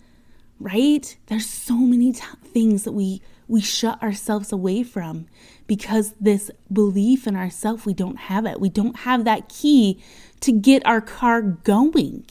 Right? 0.58 1.16
There's 1.26 1.46
so 1.46 1.76
many 1.76 2.12
t- 2.12 2.22
things 2.42 2.84
that 2.84 2.92
we 2.92 3.22
we 3.48 3.60
shut 3.60 4.02
ourselves 4.02 4.52
away 4.52 4.82
from 4.82 5.26
because 5.66 6.14
this 6.20 6.50
belief 6.72 7.26
in 7.26 7.36
ourselves 7.36 7.86
we 7.86 7.94
don't 7.94 8.16
have 8.16 8.46
it. 8.46 8.60
We 8.60 8.70
don't 8.70 8.96
have 9.00 9.24
that 9.24 9.48
key 9.48 10.02
to 10.40 10.52
get 10.52 10.84
our 10.86 11.00
car 11.00 11.42
going. 11.42 12.26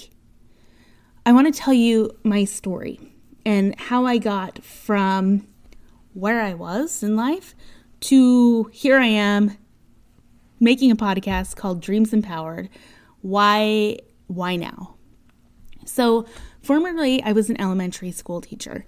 I 1.26 1.32
want 1.32 1.54
to 1.54 1.60
tell 1.60 1.74
you 1.74 2.12
my 2.24 2.44
story 2.44 3.00
and 3.46 3.80
how 3.80 4.06
I 4.06 4.18
got 4.18 4.64
from 4.64 5.48
where 6.14 6.42
I 6.42 6.54
was 6.54 7.04
in 7.04 7.16
life 7.16 7.56
to 8.02 8.66
here 8.72 8.98
I 8.98 9.08
am 9.08 9.58
making 10.60 10.92
a 10.92 10.96
podcast 10.96 11.56
called 11.56 11.82
Dreams 11.82 12.14
Empowered. 12.14 12.70
Why 13.22 14.00
why 14.28 14.56
now? 14.56 14.96
So, 15.86 16.26
formerly 16.62 17.22
I 17.24 17.32
was 17.32 17.50
an 17.50 17.60
elementary 17.60 18.12
school 18.12 18.42
teacher, 18.42 18.86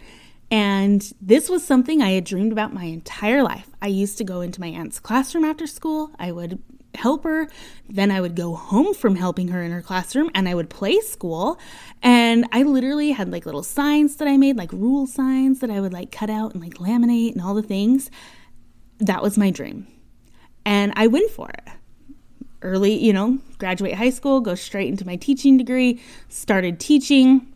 and 0.49 1.13
this 1.21 1.49
was 1.49 1.65
something 1.65 2.01
I 2.01 2.11
had 2.11 2.23
dreamed 2.23 2.51
about 2.51 2.73
my 2.73 2.85
entire 2.85 3.43
life. 3.43 3.69
I 3.81 3.87
used 3.87 4.17
to 4.19 4.23
go 4.23 4.41
into 4.41 4.61
my 4.61 4.67
aunt's 4.67 4.99
classroom 4.99 5.43
after 5.43 5.67
school. 5.67 6.11
I 6.17 6.31
would 6.31 6.61
help 6.97 7.23
her. 7.23 7.47
Then 7.87 8.11
I 8.11 8.21
would 8.21 8.35
go 8.35 8.55
home 8.55 8.93
from 8.93 9.15
helping 9.15 9.49
her 9.49 9.63
in 9.63 9.71
her 9.71 9.81
classroom 9.81 10.29
and 10.35 10.49
I 10.49 10.55
would 10.55 10.69
play 10.69 10.99
school. 10.99 11.59
And 12.01 12.47
I 12.51 12.63
literally 12.63 13.11
had 13.11 13.31
like 13.31 13.45
little 13.45 13.63
signs 13.63 14.17
that 14.17 14.27
I 14.27 14.37
made, 14.37 14.57
like 14.57 14.71
rule 14.73 15.07
signs 15.07 15.59
that 15.59 15.69
I 15.69 15.79
would 15.79 15.93
like 15.93 16.11
cut 16.11 16.29
out 16.29 16.53
and 16.53 16.61
like 16.61 16.75
laminate 16.75 17.33
and 17.33 17.41
all 17.41 17.53
the 17.53 17.63
things. 17.63 18.09
That 18.99 19.21
was 19.21 19.37
my 19.37 19.51
dream 19.51 19.87
and 20.67 20.91
I 20.97 21.07
went 21.07 21.31
for 21.31 21.49
it. 21.49 21.63
Early, 22.61 22.93
you 22.93 23.13
know, 23.13 23.39
graduate 23.57 23.93
high 23.93 24.09
school, 24.09 24.41
go 24.41 24.53
straight 24.53 24.89
into 24.89 25.05
my 25.05 25.15
teaching 25.15 25.55
degree, 25.55 26.01
started 26.27 26.77
teaching. 26.77 27.53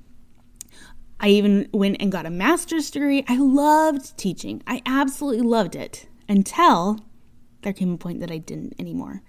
I 1.20 1.28
even 1.28 1.68
went 1.74 1.98
and 2.00 2.10
got 2.10 2.26
a 2.26 2.30
master's 2.30 2.90
degree. 2.90 3.26
I 3.28 3.38
loved 3.38 4.18
teaching. 4.18 4.64
I 4.66 4.82
absolutely 4.86 5.42
loved 5.42 5.76
it 5.76 6.08
until 6.30 7.00
there 7.64 7.74
came 7.74 7.94
a 7.94 7.98
point 7.98 8.22
that 8.22 8.32
I 8.32 8.38
didn't 8.38 8.76
anymore. 8.80 9.22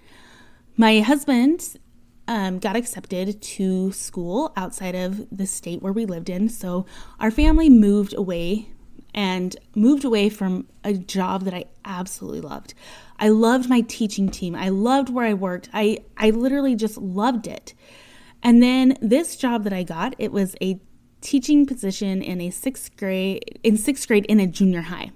My 0.76 1.00
husband 1.00 1.76
um, 2.28 2.60
got 2.60 2.76
accepted 2.76 3.42
to 3.42 3.90
school 3.90 4.52
outside 4.56 4.94
of 4.94 5.26
the 5.36 5.46
state 5.46 5.82
where 5.82 5.92
we 5.92 6.06
lived 6.06 6.30
in. 6.30 6.48
So 6.48 6.86
our 7.18 7.32
family 7.32 7.68
moved 7.68 8.14
away 8.14 8.68
and 9.14 9.56
moved 9.74 10.04
away 10.04 10.28
from 10.28 10.66
a 10.84 10.94
job 10.94 11.42
that 11.42 11.54
I 11.54 11.66
absolutely 11.84 12.40
loved. 12.40 12.74
I 13.18 13.28
loved 13.28 13.68
my 13.68 13.82
teaching 13.82 14.30
team. 14.30 14.54
I 14.54 14.68
loved 14.70 15.08
where 15.10 15.26
I 15.26 15.34
worked. 15.34 15.68
I, 15.72 15.98
I 16.16 16.30
literally 16.30 16.74
just 16.74 16.96
loved 16.96 17.46
it. 17.46 17.74
And 18.42 18.62
then 18.62 18.96
this 19.00 19.36
job 19.36 19.64
that 19.64 19.72
I 19.72 19.82
got, 19.82 20.14
it 20.18 20.32
was 20.32 20.56
a 20.60 20.80
teaching 21.20 21.66
position 21.66 22.20
in 22.20 22.40
a 22.40 22.50
sixth 22.50 22.96
grade 22.96 23.60
in 23.62 23.76
sixth 23.76 24.08
grade 24.08 24.26
in 24.26 24.40
a 24.40 24.46
junior 24.46 24.82
high. 24.82 25.12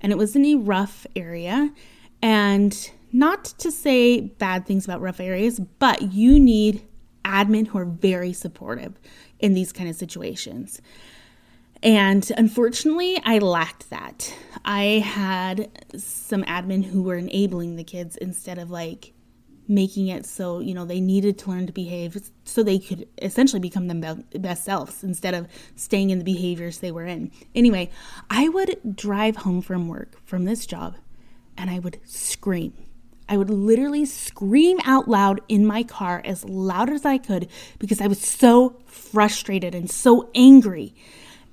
And 0.00 0.12
it 0.12 0.18
was 0.18 0.36
in 0.36 0.44
a 0.44 0.56
rough 0.56 1.06
area. 1.16 1.72
And 2.20 2.90
not 3.12 3.44
to 3.44 3.70
say 3.70 4.20
bad 4.20 4.66
things 4.66 4.84
about 4.84 5.00
rough 5.00 5.20
areas, 5.20 5.60
but 5.78 6.12
you 6.12 6.38
need 6.38 6.82
admin 7.24 7.68
who 7.68 7.78
are 7.78 7.84
very 7.84 8.32
supportive 8.32 8.98
in 9.38 9.54
these 9.54 9.72
kind 9.72 9.88
of 9.88 9.96
situations. 9.96 10.80
And 11.82 12.30
unfortunately, 12.36 13.20
I 13.24 13.38
lacked 13.38 13.90
that. 13.90 14.34
I 14.64 15.02
had 15.04 15.70
some 15.96 16.42
admin 16.44 16.84
who 16.84 17.02
were 17.02 17.16
enabling 17.16 17.76
the 17.76 17.84
kids 17.84 18.16
instead 18.16 18.58
of 18.58 18.70
like 18.70 19.12
making 19.68 20.08
it 20.08 20.24
so, 20.24 20.60
you 20.60 20.74
know, 20.74 20.84
they 20.84 21.00
needed 21.00 21.38
to 21.38 21.50
learn 21.50 21.66
to 21.66 21.72
behave 21.72 22.16
so 22.44 22.62
they 22.62 22.78
could 22.78 23.06
essentially 23.20 23.60
become 23.60 23.86
their 23.86 24.16
best 24.40 24.64
selves 24.64 25.04
instead 25.04 25.34
of 25.34 25.46
staying 25.76 26.10
in 26.10 26.18
the 26.18 26.24
behaviors 26.24 26.78
they 26.78 26.90
were 26.90 27.04
in. 27.04 27.30
Anyway, 27.54 27.90
I 28.30 28.48
would 28.48 28.96
drive 28.96 29.36
home 29.36 29.60
from 29.60 29.86
work 29.86 30.16
from 30.24 30.46
this 30.46 30.66
job 30.66 30.96
and 31.56 31.70
I 31.70 31.78
would 31.78 32.00
scream. 32.04 32.72
I 33.28 33.36
would 33.36 33.50
literally 33.50 34.06
scream 34.06 34.78
out 34.84 35.06
loud 35.06 35.42
in 35.48 35.66
my 35.66 35.82
car 35.82 36.22
as 36.24 36.46
loud 36.46 36.88
as 36.88 37.04
I 37.04 37.18
could 37.18 37.48
because 37.78 38.00
I 38.00 38.06
was 38.06 38.20
so 38.20 38.80
frustrated 38.86 39.74
and 39.74 39.90
so 39.90 40.30
angry 40.34 40.94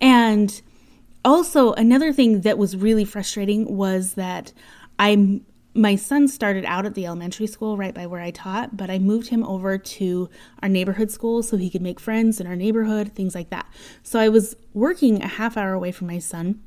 and 0.05 0.61
also, 1.25 1.73
another 1.73 2.13
thing 2.13 2.41
that 2.41 2.59
was 2.59 2.77
really 2.77 3.05
frustrating 3.05 3.75
was 3.75 4.13
that 4.13 4.53
I 4.99 5.41
my 5.73 5.95
son 5.95 6.27
started 6.27 6.63
out 6.63 6.85
at 6.85 6.93
the 6.93 7.07
elementary 7.07 7.47
school 7.47 7.75
right 7.75 7.93
by 7.93 8.05
where 8.05 8.21
I 8.21 8.29
taught, 8.29 8.77
but 8.77 8.91
I 8.91 8.99
moved 8.99 9.27
him 9.27 9.43
over 9.43 9.77
to 9.77 10.29
our 10.61 10.69
neighborhood 10.69 11.11
school 11.11 11.41
so 11.43 11.57
he 11.57 11.71
could 11.71 11.81
make 11.81 11.99
friends 11.99 12.39
in 12.39 12.47
our 12.47 12.55
neighborhood, 12.55 13.13
things 13.13 13.33
like 13.33 13.49
that. 13.49 13.67
So 14.03 14.19
I 14.19 14.29
was 14.29 14.55
working 14.73 15.21
a 15.21 15.27
half 15.27 15.57
hour 15.57 15.73
away 15.73 15.91
from 15.91 16.07
my 16.07 16.19
son. 16.19 16.61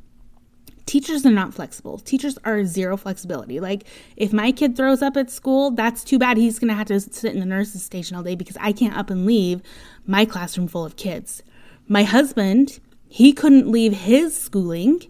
Teachers 0.85 1.25
are 1.25 1.31
not 1.31 1.55
flexible. 1.55 1.99
Teachers 1.99 2.39
are 2.45 2.65
zero 2.65 2.97
flexibility. 2.97 3.61
Like, 3.61 3.85
if 4.17 4.33
my 4.33 4.53
kid 4.53 4.77
throws 4.77 5.01
up 5.01 5.17
at 5.17 5.31
school, 5.31 5.71
that's 5.71 6.03
too 6.03 6.19
bad. 6.19 6.37
He's 6.37 6.59
going 6.59 6.69
to 6.69 6.75
have 6.75 6.89
to 6.89 7.01
sit 7.01 7.33
in 7.33 7.41
the 7.41 7.47
nurse's 7.47 7.85
station 7.85 8.17
all 8.17 8.23
day 8.23 8.35
because 8.35 8.59
I 8.61 8.73
can't 8.73 8.97
up 8.97 9.09
and 9.09 9.25
leave 9.25 9.63
my 10.07 10.25
classroom 10.25 10.67
full 10.67 10.85
of 10.85 10.97
kids. 10.97 11.43
My 11.87 12.03
husband, 12.03 12.81
he 13.09 13.33
couldn't 13.33 13.69
leave 13.69 13.93
his 13.93 14.39
schooling 14.39 15.03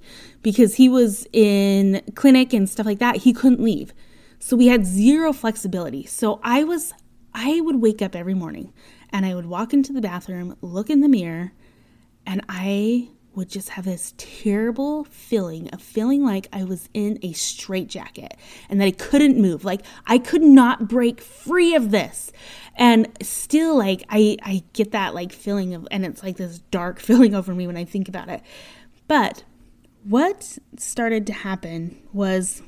because 0.42 0.76
he 0.76 0.88
was 0.88 1.26
in 1.32 2.02
clinic 2.14 2.52
and 2.52 2.68
stuff 2.68 2.86
like 2.86 3.00
that. 3.00 3.16
He 3.16 3.32
couldn't 3.32 3.60
leave. 3.60 3.92
So 4.38 4.56
we 4.56 4.68
had 4.68 4.86
zero 4.86 5.32
flexibility. 5.32 6.06
So 6.06 6.40
I 6.42 6.64
was 6.64 6.92
I 7.34 7.60
would 7.60 7.82
wake 7.82 8.00
up 8.00 8.16
every 8.16 8.34
morning 8.34 8.72
and 9.10 9.26
I 9.26 9.34
would 9.34 9.46
walk 9.46 9.72
into 9.72 9.92
the 9.92 10.00
bathroom, 10.00 10.56
look 10.60 10.90
in 10.90 11.00
the 11.00 11.08
mirror, 11.08 11.52
and 12.26 12.44
I 12.48 13.08
would 13.38 13.48
just 13.48 13.70
have 13.70 13.84
this 13.84 14.14
terrible 14.16 15.04
feeling 15.04 15.70
of 15.70 15.80
feeling 15.80 16.24
like 16.24 16.48
I 16.52 16.64
was 16.64 16.88
in 16.92 17.20
a 17.22 17.32
straitjacket 17.32 18.34
and 18.68 18.80
that 18.80 18.86
I 18.86 18.90
couldn't 18.90 19.40
move. 19.40 19.64
Like 19.64 19.82
I 20.08 20.18
could 20.18 20.42
not 20.42 20.88
break 20.88 21.20
free 21.20 21.76
of 21.76 21.92
this. 21.92 22.32
And 22.74 23.06
still 23.22 23.78
like 23.78 24.02
I 24.10 24.38
I 24.42 24.64
get 24.72 24.90
that 24.90 25.14
like 25.14 25.32
feeling 25.32 25.72
of 25.74 25.86
and 25.92 26.04
it's 26.04 26.24
like 26.24 26.36
this 26.36 26.58
dark 26.72 26.98
feeling 27.08 27.32
over 27.32 27.54
me 27.54 27.68
when 27.68 27.76
I 27.76 27.84
think 27.84 28.08
about 28.08 28.28
it. 28.28 28.42
But 29.06 29.44
what 30.02 30.58
started 30.76 31.24
to 31.28 31.32
happen 31.32 31.96
was 32.12 32.62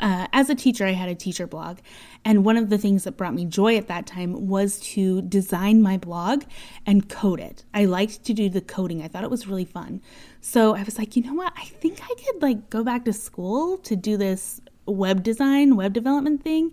uh, 0.00 0.26
as 0.32 0.50
a 0.50 0.54
teacher, 0.54 0.86
I 0.86 0.92
had 0.92 1.08
a 1.08 1.14
teacher 1.14 1.46
blog. 1.46 1.78
And 2.24 2.44
one 2.44 2.56
of 2.56 2.70
the 2.70 2.78
things 2.78 3.04
that 3.04 3.16
brought 3.16 3.34
me 3.34 3.44
joy 3.44 3.76
at 3.76 3.88
that 3.88 4.06
time 4.06 4.48
was 4.48 4.78
to 4.80 5.22
design 5.22 5.82
my 5.82 5.96
blog 5.96 6.44
and 6.86 7.08
code 7.08 7.40
it. 7.40 7.64
I 7.74 7.84
liked 7.86 8.24
to 8.24 8.32
do 8.32 8.48
the 8.48 8.60
coding, 8.60 9.02
I 9.02 9.08
thought 9.08 9.24
it 9.24 9.30
was 9.30 9.46
really 9.46 9.64
fun. 9.64 10.00
So 10.40 10.74
I 10.74 10.82
was 10.82 10.98
like, 10.98 11.16
you 11.16 11.22
know 11.22 11.34
what? 11.34 11.52
I 11.56 11.64
think 11.64 12.00
I 12.02 12.14
could 12.14 12.42
like 12.42 12.70
go 12.70 12.84
back 12.84 13.04
to 13.04 13.12
school 13.12 13.78
to 13.78 13.96
do 13.96 14.16
this 14.16 14.60
web 14.86 15.22
design, 15.22 15.76
web 15.76 15.92
development 15.92 16.42
thing. 16.42 16.72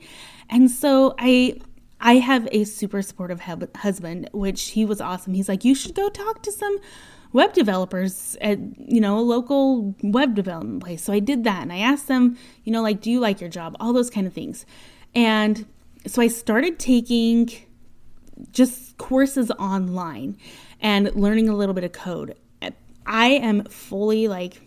And 0.50 0.70
so 0.70 1.16
I 1.20 1.60
I 2.02 2.16
have 2.16 2.48
a 2.52 2.64
super 2.64 3.02
supportive 3.02 3.42
husband, 3.76 4.30
which 4.32 4.70
he 4.70 4.86
was 4.86 5.02
awesome. 5.02 5.34
He's 5.34 5.50
like, 5.50 5.66
you 5.66 5.76
should 5.76 5.96
go 5.96 6.10
talk 6.10 6.42
to 6.44 6.52
some 6.52 6.80
web 7.32 7.54
developers 7.54 8.36
at 8.42 8.58
you 8.78 9.00
know 9.00 9.18
a 9.20 9.22
local 9.22 9.96
web 10.02 10.36
development 10.36 10.84
place. 10.84 11.04
So 11.04 11.14
i 11.14 11.20
did 11.20 11.44
that 11.44 11.62
and 11.62 11.72
i 11.72 11.78
asked 11.78 12.08
them 12.08 12.38
you 12.64 12.72
know 12.72 12.82
like 12.82 13.02
do 13.02 13.12
you 13.12 13.20
like 13.20 13.42
your 13.42 13.50
job? 13.50 13.76
All 13.80 13.94
those 13.94 14.10
kind 14.10 14.28
of 14.28 14.34
things. 14.34 14.66
And 15.16 15.66
so 16.08 16.22
i 16.22 16.28
started 16.28 16.80
taking 16.80 17.50
just 18.52 18.98
courses 18.98 19.52
online 19.52 20.38
and 20.82 21.14
learning 21.14 21.50
a 21.50 21.56
little 21.56 21.76
bit 21.76 21.84
of 21.84 21.92
code. 21.92 22.36
I 23.06 23.28
am 23.28 23.66
fully 23.66 24.28
like 24.28 24.62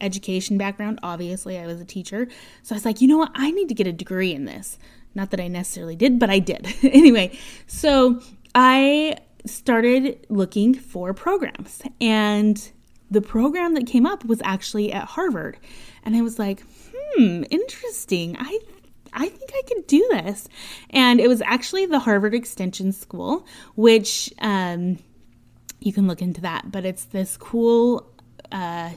education 0.00 0.58
background 0.58 0.98
obviously 1.02 1.58
i 1.58 1.66
was 1.66 1.80
a 1.80 1.84
teacher. 1.84 2.28
So 2.62 2.74
i 2.74 2.76
was 2.76 2.84
like 2.84 3.00
you 3.00 3.08
know 3.08 3.18
what? 3.18 3.32
I 3.34 3.50
need 3.50 3.68
to 3.68 3.74
get 3.74 3.86
a 3.86 3.92
degree 3.92 4.34
in 4.34 4.44
this. 4.46 4.78
Not 5.14 5.30
that 5.30 5.40
i 5.40 5.46
necessarily 5.46 5.96
did 5.96 6.18
but 6.18 6.30
i 6.30 6.40
did. 6.40 6.66
Anyway 6.82 7.38
so 7.66 8.20
i 8.54 9.16
started 9.46 10.26
looking 10.28 10.74
for 10.74 11.12
programs. 11.14 11.82
And 12.00 12.70
the 13.10 13.20
program 13.20 13.74
that 13.74 13.86
came 13.86 14.06
up 14.06 14.24
was 14.24 14.40
actually 14.44 14.92
at 14.92 15.04
Harvard. 15.04 15.58
And 16.02 16.16
I 16.16 16.22
was 16.22 16.38
like, 16.38 16.62
hmm, 16.94 17.44
interesting. 17.50 18.36
I 18.38 18.58
I 19.12 19.28
think 19.28 19.52
I 19.54 19.62
can 19.68 19.82
do 19.82 20.06
this. 20.10 20.48
And 20.90 21.20
it 21.20 21.28
was 21.28 21.40
actually 21.42 21.86
the 21.86 22.00
Harvard 22.00 22.34
Extension 22.34 22.90
School, 22.92 23.46
which 23.76 24.32
um, 24.40 24.98
you 25.78 25.92
can 25.92 26.08
look 26.08 26.20
into 26.20 26.40
that. 26.40 26.72
But 26.72 26.84
it's 26.84 27.04
this 27.04 27.36
cool 27.36 28.12
uh, 28.50 28.90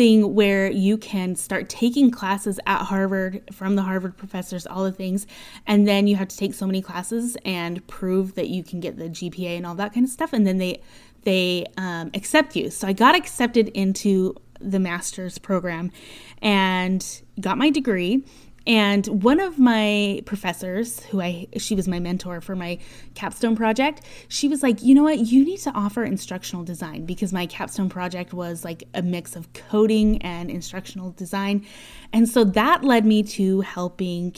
thing 0.00 0.34
where 0.34 0.70
you 0.70 0.96
can 0.96 1.36
start 1.36 1.68
taking 1.68 2.10
classes 2.10 2.58
at 2.66 2.84
Harvard 2.84 3.42
from 3.52 3.76
the 3.76 3.82
Harvard 3.82 4.16
professors, 4.16 4.66
all 4.66 4.82
the 4.82 4.92
things, 4.92 5.26
and 5.66 5.86
then 5.86 6.06
you 6.06 6.16
have 6.16 6.28
to 6.28 6.36
take 6.38 6.54
so 6.54 6.64
many 6.64 6.80
classes 6.80 7.36
and 7.44 7.86
prove 7.86 8.34
that 8.34 8.48
you 8.48 8.64
can 8.64 8.80
get 8.80 8.96
the 8.96 9.10
GPA 9.10 9.58
and 9.58 9.66
all 9.66 9.74
that 9.74 9.92
kind 9.92 10.04
of 10.04 10.10
stuff, 10.10 10.32
and 10.32 10.46
then 10.46 10.56
they 10.56 10.80
they 11.24 11.66
um, 11.76 12.10
accept 12.14 12.56
you. 12.56 12.70
So 12.70 12.88
I 12.88 12.94
got 12.94 13.14
accepted 13.14 13.68
into 13.68 14.36
the 14.58 14.78
master's 14.78 15.36
program 15.36 15.92
and 16.40 17.04
got 17.38 17.58
my 17.58 17.68
degree 17.68 18.24
and 18.66 19.06
one 19.22 19.40
of 19.40 19.58
my 19.58 20.22
professors, 20.26 21.00
who 21.04 21.20
I, 21.20 21.48
she 21.56 21.74
was 21.74 21.88
my 21.88 21.98
mentor 21.98 22.40
for 22.40 22.54
my 22.54 22.78
capstone 23.14 23.56
project, 23.56 24.02
she 24.28 24.48
was 24.48 24.62
like, 24.62 24.82
you 24.82 24.94
know 24.94 25.02
what, 25.02 25.18
you 25.18 25.44
need 25.44 25.58
to 25.60 25.70
offer 25.70 26.04
instructional 26.04 26.62
design 26.64 27.06
because 27.06 27.32
my 27.32 27.46
capstone 27.46 27.88
project 27.88 28.32
was 28.34 28.64
like 28.64 28.84
a 28.94 29.02
mix 29.02 29.34
of 29.34 29.52
coding 29.54 30.20
and 30.22 30.50
instructional 30.50 31.12
design. 31.12 31.66
And 32.12 32.28
so 32.28 32.44
that 32.44 32.84
led 32.84 33.06
me 33.06 33.22
to 33.22 33.62
helping 33.62 34.34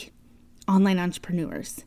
online 0.69 0.99
entrepreneurs 0.99 1.85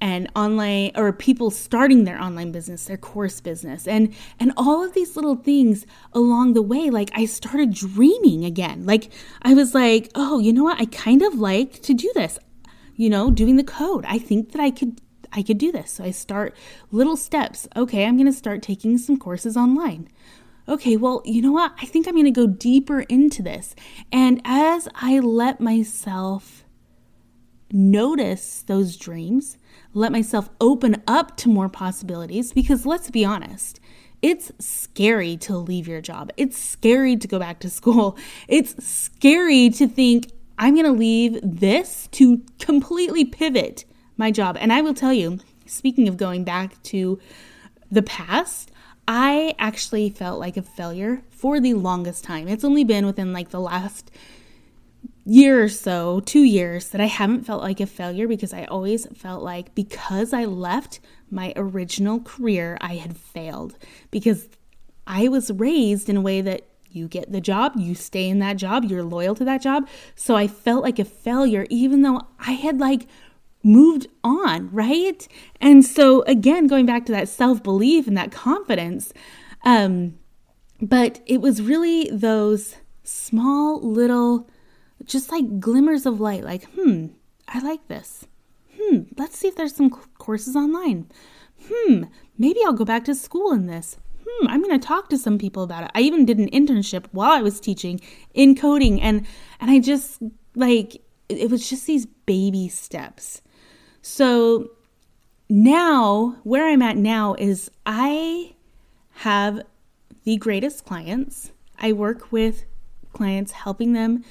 and 0.00 0.30
online 0.34 0.92
or 0.94 1.12
people 1.12 1.50
starting 1.50 2.04
their 2.04 2.20
online 2.20 2.52
business 2.52 2.84
their 2.86 2.96
course 2.96 3.40
business 3.40 3.86
and 3.86 4.14
and 4.38 4.52
all 4.56 4.82
of 4.82 4.94
these 4.94 5.16
little 5.16 5.36
things 5.36 5.86
along 6.12 6.52
the 6.52 6.62
way 6.62 6.90
like 6.90 7.10
i 7.14 7.24
started 7.24 7.72
dreaming 7.72 8.44
again. 8.44 8.84
Like 8.86 9.10
i 9.42 9.54
was 9.54 9.74
like 9.74 10.10
oh 10.14 10.38
you 10.38 10.52
know 10.52 10.64
what? 10.64 10.80
I 10.80 10.86
kind 10.86 11.22
of 11.22 11.34
like 11.34 11.82
to 11.82 11.94
do 11.94 12.10
this. 12.14 12.38
You 12.96 13.10
know 13.10 13.30
doing 13.30 13.56
the 13.56 13.64
code. 13.64 14.04
I 14.06 14.18
think 14.18 14.52
that 14.52 14.60
i 14.60 14.70
could 14.70 15.00
i 15.32 15.42
could 15.42 15.58
do 15.58 15.72
this. 15.72 15.92
So 15.92 16.04
i 16.04 16.10
start 16.10 16.56
little 16.90 17.16
steps. 17.16 17.68
Okay 17.76 18.04
i'm 18.04 18.16
going 18.16 18.26
to 18.26 18.32
start 18.32 18.62
taking 18.62 18.98
some 18.98 19.18
courses 19.18 19.56
online. 19.56 20.08
Okay, 20.70 20.96
well, 20.96 21.20
you 21.24 21.42
know 21.42 21.50
what? 21.50 21.72
I 21.82 21.86
think 21.86 22.06
I'm 22.06 22.14
going 22.14 22.26
to 22.26 22.30
go 22.30 22.46
deeper 22.46 23.00
into 23.00 23.42
this. 23.42 23.74
And 24.12 24.40
as 24.44 24.88
I 24.94 25.18
let 25.18 25.60
myself 25.60 26.64
notice 27.72 28.62
those 28.62 28.96
dreams, 28.96 29.58
let 29.92 30.12
myself 30.12 30.48
open 30.60 31.02
up 31.06 31.36
to 31.38 31.48
more 31.48 31.68
possibilities 31.68 32.52
because 32.52 32.86
let's 32.86 33.10
be 33.10 33.24
honest, 33.24 33.80
it's 34.22 34.52
scary 34.58 35.36
to 35.38 35.56
leave 35.56 35.88
your 35.88 36.00
job. 36.00 36.30
It's 36.36 36.58
scary 36.58 37.16
to 37.16 37.28
go 37.28 37.38
back 37.38 37.60
to 37.60 37.70
school. 37.70 38.18
It's 38.48 38.84
scary 38.84 39.70
to 39.70 39.88
think 39.88 40.30
I'm 40.58 40.74
going 40.74 40.86
to 40.86 40.92
leave 40.92 41.38
this 41.42 42.08
to 42.12 42.42
completely 42.58 43.24
pivot 43.24 43.84
my 44.16 44.30
job. 44.30 44.58
And 44.60 44.72
I 44.72 44.82
will 44.82 44.92
tell 44.92 45.12
you, 45.12 45.38
speaking 45.66 46.06
of 46.06 46.18
going 46.18 46.44
back 46.44 46.82
to 46.84 47.18
the 47.90 48.02
past, 48.02 48.70
I 49.08 49.54
actually 49.58 50.10
felt 50.10 50.38
like 50.38 50.56
a 50.56 50.62
failure 50.62 51.22
for 51.30 51.60
the 51.60 51.74
longest 51.74 52.24
time. 52.24 52.46
It's 52.46 52.64
only 52.64 52.84
been 52.84 53.06
within 53.06 53.32
like 53.32 53.50
the 53.50 53.60
last 53.60 54.10
year 55.30 55.62
or 55.62 55.68
so, 55.68 56.18
two 56.20 56.42
years, 56.42 56.88
that 56.88 57.00
I 57.00 57.06
haven't 57.06 57.44
felt 57.44 57.62
like 57.62 57.78
a 57.78 57.86
failure 57.86 58.26
because 58.26 58.52
I 58.52 58.64
always 58.64 59.06
felt 59.14 59.44
like 59.44 59.76
because 59.76 60.32
I 60.32 60.44
left 60.44 60.98
my 61.30 61.52
original 61.54 62.18
career, 62.18 62.76
I 62.80 62.96
had 62.96 63.16
failed 63.16 63.78
because 64.10 64.48
I 65.06 65.28
was 65.28 65.52
raised 65.52 66.08
in 66.08 66.16
a 66.16 66.20
way 66.20 66.40
that 66.40 66.66
you 66.90 67.06
get 67.06 67.30
the 67.30 67.40
job, 67.40 67.74
you 67.76 67.94
stay 67.94 68.28
in 68.28 68.40
that 68.40 68.56
job, 68.56 68.86
you're 68.86 69.04
loyal 69.04 69.36
to 69.36 69.44
that 69.44 69.62
job. 69.62 69.88
So 70.16 70.34
I 70.34 70.48
felt 70.48 70.82
like 70.82 70.98
a 70.98 71.04
failure, 71.04 71.64
even 71.70 72.02
though 72.02 72.22
I 72.40 72.52
had 72.52 72.80
like 72.80 73.06
moved 73.62 74.08
on, 74.24 74.68
right? 74.72 75.28
And 75.60 75.84
so 75.84 76.22
again, 76.22 76.66
going 76.66 76.86
back 76.86 77.06
to 77.06 77.12
that 77.12 77.28
self 77.28 77.62
belief 77.62 78.08
and 78.08 78.16
that 78.16 78.32
confidence, 78.32 79.12
um, 79.64 80.18
but 80.82 81.20
it 81.24 81.40
was 81.40 81.62
really 81.62 82.10
those 82.10 82.74
small 83.04 83.80
little 83.80 84.48
just 85.04 85.30
like 85.32 85.60
glimmers 85.60 86.06
of 86.06 86.20
light, 86.20 86.44
like, 86.44 86.64
hmm, 86.74 87.06
I 87.48 87.60
like 87.60 87.86
this. 87.88 88.26
Hmm, 88.80 89.02
let's 89.16 89.36
see 89.38 89.48
if 89.48 89.56
there's 89.56 89.74
some 89.74 89.90
courses 89.90 90.56
online. 90.56 91.10
Hmm, 91.68 92.04
maybe 92.38 92.60
I'll 92.64 92.72
go 92.72 92.84
back 92.84 93.04
to 93.04 93.14
school 93.14 93.52
in 93.52 93.66
this. 93.66 93.96
Hmm, 94.26 94.48
I'm 94.48 94.62
going 94.62 94.78
to 94.78 94.86
talk 94.86 95.08
to 95.10 95.18
some 95.18 95.38
people 95.38 95.62
about 95.62 95.84
it. 95.84 95.90
I 95.94 96.00
even 96.00 96.24
did 96.24 96.38
an 96.38 96.50
internship 96.50 97.06
while 97.12 97.32
I 97.32 97.42
was 97.42 97.60
teaching 97.60 98.00
in 98.34 98.54
coding 98.54 99.00
and 99.00 99.26
and 99.60 99.70
I 99.70 99.78
just 99.78 100.22
like 100.54 101.02
it 101.28 101.50
was 101.50 101.68
just 101.68 101.86
these 101.86 102.06
baby 102.06 102.68
steps. 102.68 103.42
So 104.02 104.70
now, 105.48 106.36
where 106.44 106.68
I'm 106.68 106.82
at 106.82 106.96
now 106.96 107.34
is 107.38 107.70
I 107.84 108.54
have 109.10 109.62
the 110.24 110.36
greatest 110.36 110.84
clients. 110.84 111.50
I 111.78 111.92
work 111.92 112.30
with 112.30 112.64
clients 113.12 113.52
helping 113.52 113.92
them 113.92 114.24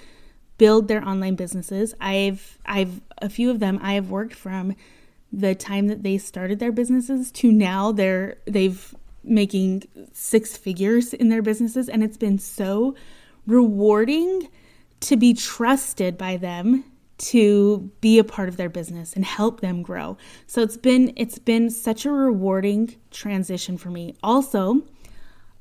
build 0.60 0.88
their 0.88 1.04
online 1.04 1.34
businesses. 1.34 1.96
I've 2.00 2.60
I've 2.68 3.02
a 3.20 3.30
few 3.30 3.50
of 3.50 3.60
them 3.60 3.80
I 3.82 3.94
have 3.94 4.12
worked 4.12 4.36
from 4.36 4.76
the 5.34 5.56
time 5.56 5.88
that 5.88 6.04
they 6.04 6.20
started 6.20 6.60
their 6.60 6.72
businesses 6.72 7.32
to 7.32 7.52
now 7.52 7.92
they're 7.92 8.38
they've 8.46 8.94
making 9.24 9.84
six 10.14 10.56
figures 10.56 11.14
in 11.14 11.30
their 11.30 11.42
businesses 11.42 11.90
and 11.90 12.04
it's 12.04 12.18
been 12.18 12.38
so 12.40 12.96
rewarding 13.48 14.48
to 15.02 15.18
be 15.18 15.34
trusted 15.34 16.18
by 16.18 16.38
them 16.38 16.84
to 17.18 17.92
be 18.00 18.18
a 18.18 18.24
part 18.24 18.50
of 18.50 18.58
their 18.58 18.70
business 18.70 19.14
and 19.14 19.26
help 19.26 19.60
them 19.60 19.82
grow. 19.82 20.18
So 20.48 20.62
it's 20.62 20.78
been 20.78 21.14
it's 21.16 21.40
been 21.40 21.70
such 21.70 22.06
a 22.06 22.12
rewarding 22.12 22.96
transition 23.12 23.78
for 23.78 23.90
me. 23.90 24.16
Also, 24.24 24.82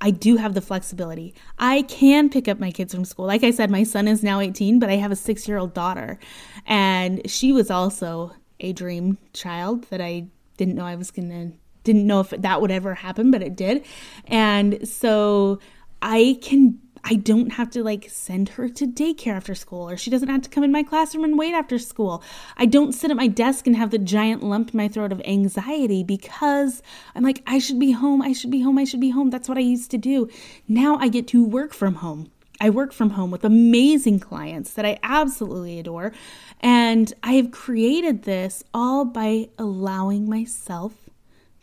I 0.00 0.10
do 0.10 0.36
have 0.36 0.54
the 0.54 0.60
flexibility. 0.60 1.34
I 1.58 1.82
can 1.82 2.28
pick 2.30 2.46
up 2.46 2.58
my 2.58 2.70
kids 2.70 2.94
from 2.94 3.04
school. 3.04 3.26
Like 3.26 3.42
I 3.42 3.50
said, 3.50 3.70
my 3.70 3.82
son 3.82 4.06
is 4.06 4.22
now 4.22 4.40
18, 4.40 4.78
but 4.78 4.90
I 4.90 4.96
have 4.96 5.10
a 5.10 5.16
six 5.16 5.48
year 5.48 5.58
old 5.58 5.74
daughter. 5.74 6.18
And 6.66 7.28
she 7.28 7.52
was 7.52 7.70
also 7.70 8.32
a 8.60 8.72
dream 8.72 9.18
child 9.32 9.84
that 9.90 10.00
I 10.00 10.26
didn't 10.56 10.74
know 10.74 10.84
I 10.84 10.94
was 10.94 11.10
going 11.10 11.30
to, 11.30 11.56
didn't 11.84 12.06
know 12.06 12.20
if 12.20 12.30
that 12.30 12.60
would 12.60 12.70
ever 12.70 12.94
happen, 12.94 13.30
but 13.30 13.42
it 13.42 13.56
did. 13.56 13.84
And 14.26 14.86
so 14.88 15.58
I 16.00 16.38
can 16.42 16.78
I 17.04 17.14
don't 17.14 17.52
have 17.52 17.70
to 17.70 17.82
like 17.82 18.08
send 18.10 18.50
her 18.50 18.68
to 18.68 18.86
daycare 18.86 19.34
after 19.34 19.54
school, 19.54 19.88
or 19.88 19.96
she 19.96 20.10
doesn't 20.10 20.28
have 20.28 20.42
to 20.42 20.50
come 20.50 20.64
in 20.64 20.72
my 20.72 20.82
classroom 20.82 21.24
and 21.24 21.38
wait 21.38 21.54
after 21.54 21.78
school. 21.78 22.22
I 22.56 22.66
don't 22.66 22.92
sit 22.92 23.10
at 23.10 23.16
my 23.16 23.26
desk 23.26 23.66
and 23.66 23.76
have 23.76 23.90
the 23.90 23.98
giant 23.98 24.42
lump 24.42 24.72
in 24.72 24.76
my 24.76 24.88
throat 24.88 25.12
of 25.12 25.22
anxiety 25.24 26.02
because 26.02 26.82
I'm 27.14 27.22
like, 27.22 27.42
I 27.46 27.58
should 27.58 27.78
be 27.78 27.92
home, 27.92 28.22
I 28.22 28.32
should 28.32 28.50
be 28.50 28.60
home, 28.60 28.78
I 28.78 28.84
should 28.84 29.00
be 29.00 29.10
home. 29.10 29.30
That's 29.30 29.48
what 29.48 29.58
I 29.58 29.62
used 29.62 29.90
to 29.92 29.98
do. 29.98 30.28
Now 30.66 30.96
I 30.96 31.08
get 31.08 31.28
to 31.28 31.44
work 31.44 31.72
from 31.72 31.96
home. 31.96 32.30
I 32.60 32.70
work 32.70 32.92
from 32.92 33.10
home 33.10 33.30
with 33.30 33.44
amazing 33.44 34.18
clients 34.18 34.72
that 34.72 34.84
I 34.84 34.98
absolutely 35.02 35.78
adore. 35.78 36.12
And 36.60 37.12
I 37.22 37.34
have 37.34 37.52
created 37.52 38.24
this 38.24 38.64
all 38.74 39.04
by 39.04 39.48
allowing 39.58 40.28
myself 40.28 40.92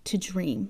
to 0.06 0.17
dream. 0.17 0.69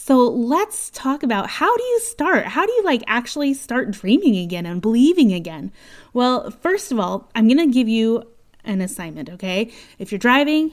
So 0.00 0.28
let's 0.28 0.90
talk 0.90 1.24
about 1.24 1.50
how 1.50 1.76
do 1.76 1.82
you 1.82 2.00
start? 2.00 2.46
How 2.46 2.64
do 2.64 2.72
you 2.72 2.82
like 2.84 3.02
actually 3.08 3.52
start 3.52 3.90
dreaming 3.90 4.36
again 4.36 4.64
and 4.64 4.80
believing 4.80 5.34
again? 5.34 5.72
Well, 6.14 6.50
first 6.50 6.92
of 6.92 7.00
all, 7.00 7.28
I'm 7.34 7.46
going 7.46 7.58
to 7.58 7.66
give 7.66 7.88
you 7.88 8.22
an 8.64 8.80
assignment, 8.80 9.28
okay? 9.28 9.70
If 9.98 10.10
you're 10.10 10.18
driving, 10.20 10.72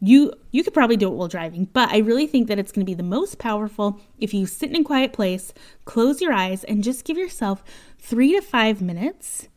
you 0.00 0.34
you 0.50 0.64
could 0.64 0.74
probably 0.74 0.96
do 0.96 1.06
it 1.06 1.14
while 1.14 1.28
driving, 1.28 1.66
but 1.72 1.88
I 1.90 1.98
really 1.98 2.26
think 2.26 2.48
that 2.48 2.58
it's 2.58 2.72
going 2.72 2.84
to 2.84 2.90
be 2.90 2.94
the 2.94 3.02
most 3.02 3.38
powerful 3.38 4.00
if 4.18 4.34
you 4.34 4.44
sit 4.44 4.70
in 4.70 4.82
a 4.82 4.84
quiet 4.84 5.12
place, 5.12 5.54
close 5.84 6.20
your 6.20 6.32
eyes 6.32 6.64
and 6.64 6.84
just 6.84 7.04
give 7.04 7.16
yourself 7.16 7.62
3 8.00 8.32
to 8.32 8.42
5 8.42 8.82
minutes 8.82 9.48